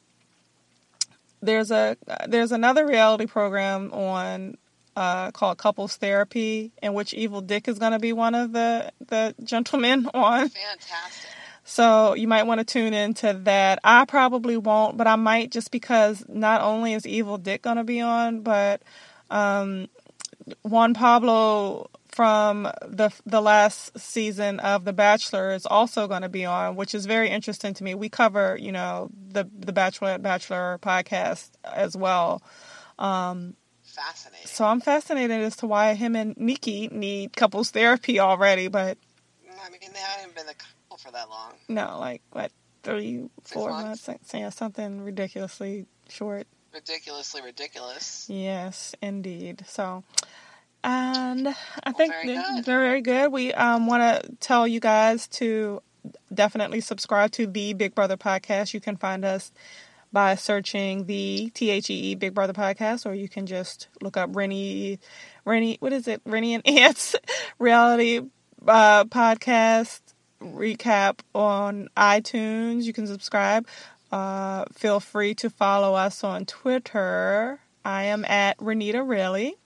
[1.42, 1.96] there's a
[2.28, 4.56] there's another reality program on
[4.96, 8.92] uh, called Couples Therapy, in which Evil Dick is going to be one of the
[9.06, 10.48] the gentlemen on.
[10.48, 11.30] Fantastic.
[11.64, 13.78] So you might want to tune into that.
[13.84, 17.84] I probably won't, but I might just because not only is Evil Dick going to
[17.84, 18.82] be on, but
[19.30, 19.88] um,
[20.62, 26.44] Juan Pablo from the the last season of The Bachelor is also going to be
[26.44, 27.94] on, which is very interesting to me.
[27.94, 32.42] We cover, you know, the the Bachelor Bachelor podcast as well.
[32.98, 33.54] Um,
[33.92, 34.46] Fascinating.
[34.46, 38.96] so I'm fascinated as to why him and Nikki need couples therapy already, but
[39.64, 41.52] I mean, they haven't been a couple for that long.
[41.68, 42.50] no, like what
[42.82, 44.08] three, Six four months?
[44.08, 46.46] months, yeah, something ridiculously short.
[46.74, 48.26] Ridiculously ridiculous.
[48.30, 49.64] Yes, indeed.
[49.68, 50.04] So,
[50.82, 51.48] and
[51.84, 52.64] I think very they're, good.
[52.64, 53.30] they're very good.
[53.30, 55.82] We um, want to tell you guys to
[56.32, 58.72] definitely subscribe to the Big Brother podcast.
[58.74, 59.52] You can find us
[60.12, 64.16] by searching the T H E E Big Brother podcast, or you can just look
[64.16, 64.98] up Rennie,
[65.44, 66.20] Rennie, what is it?
[66.26, 67.16] Rennie and Ants
[67.58, 68.20] reality
[68.66, 70.00] uh, podcast
[70.40, 72.82] recap on iTunes.
[72.82, 73.66] You can subscribe.
[74.10, 77.60] Uh, feel free to follow us on Twitter.
[77.84, 79.56] I am at Renita Really.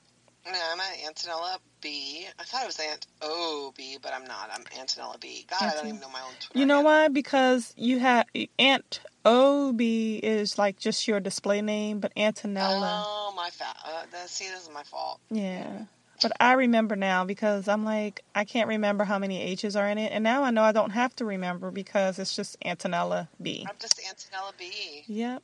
[0.47, 2.27] No, I'm at Antonella B.
[2.39, 4.51] I thought it was Aunt O B, but I'm not.
[4.53, 5.45] I'm Antonella B.
[5.51, 6.59] God, I don't even know my own Twitter.
[6.59, 6.93] You know handle.
[6.93, 7.09] why?
[7.09, 8.27] Because you have
[8.59, 13.03] Aunt OB is like just your display name, but Antonella.
[13.05, 15.21] Oh, my fa- uh, that, See, this is my fault.
[15.31, 15.87] Yeah.
[16.23, 19.99] But I remember now because I'm like, I can't remember how many H's are in
[19.99, 20.13] it.
[20.13, 23.67] And now I know I don't have to remember because it's just Antonella B.
[23.69, 25.05] I'm just Antonella B.
[25.09, 25.43] Yep.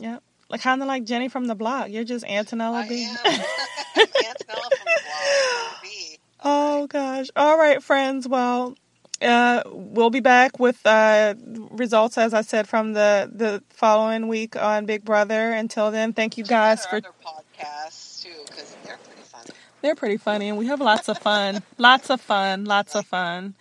[0.00, 0.22] Yep.
[0.50, 1.90] Like kind of like Jenny from the block.
[1.90, 3.04] You're just Antonella I B.
[3.04, 3.16] am.
[3.96, 5.82] Antonella from the blog.
[5.82, 6.18] B.
[6.42, 7.26] oh gosh.
[7.36, 8.26] All right, friends.
[8.26, 8.74] Well,
[9.20, 11.34] uh, we'll be back with uh,
[11.70, 15.50] results, as I said, from the the following week on Big Brother.
[15.50, 17.00] Until then, thank you guys for.
[17.00, 19.42] podcasts too, because they're pretty fun.
[19.82, 21.62] They're pretty funny, and we have lots of fun.
[21.76, 22.64] lots of fun.
[22.64, 23.54] Lots of fun.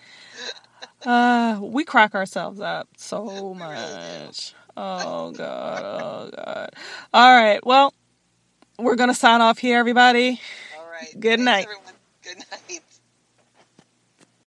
[1.05, 4.53] Uh, we crack ourselves up so much.
[4.77, 5.83] Oh god.
[5.83, 6.69] Oh god.
[7.13, 7.65] All right.
[7.65, 7.93] Well,
[8.77, 10.39] we're gonna sign off here, everybody.
[10.77, 11.09] All right.
[11.19, 11.65] Good Thanks, night.
[11.65, 11.93] everyone.
[12.23, 12.81] Good night.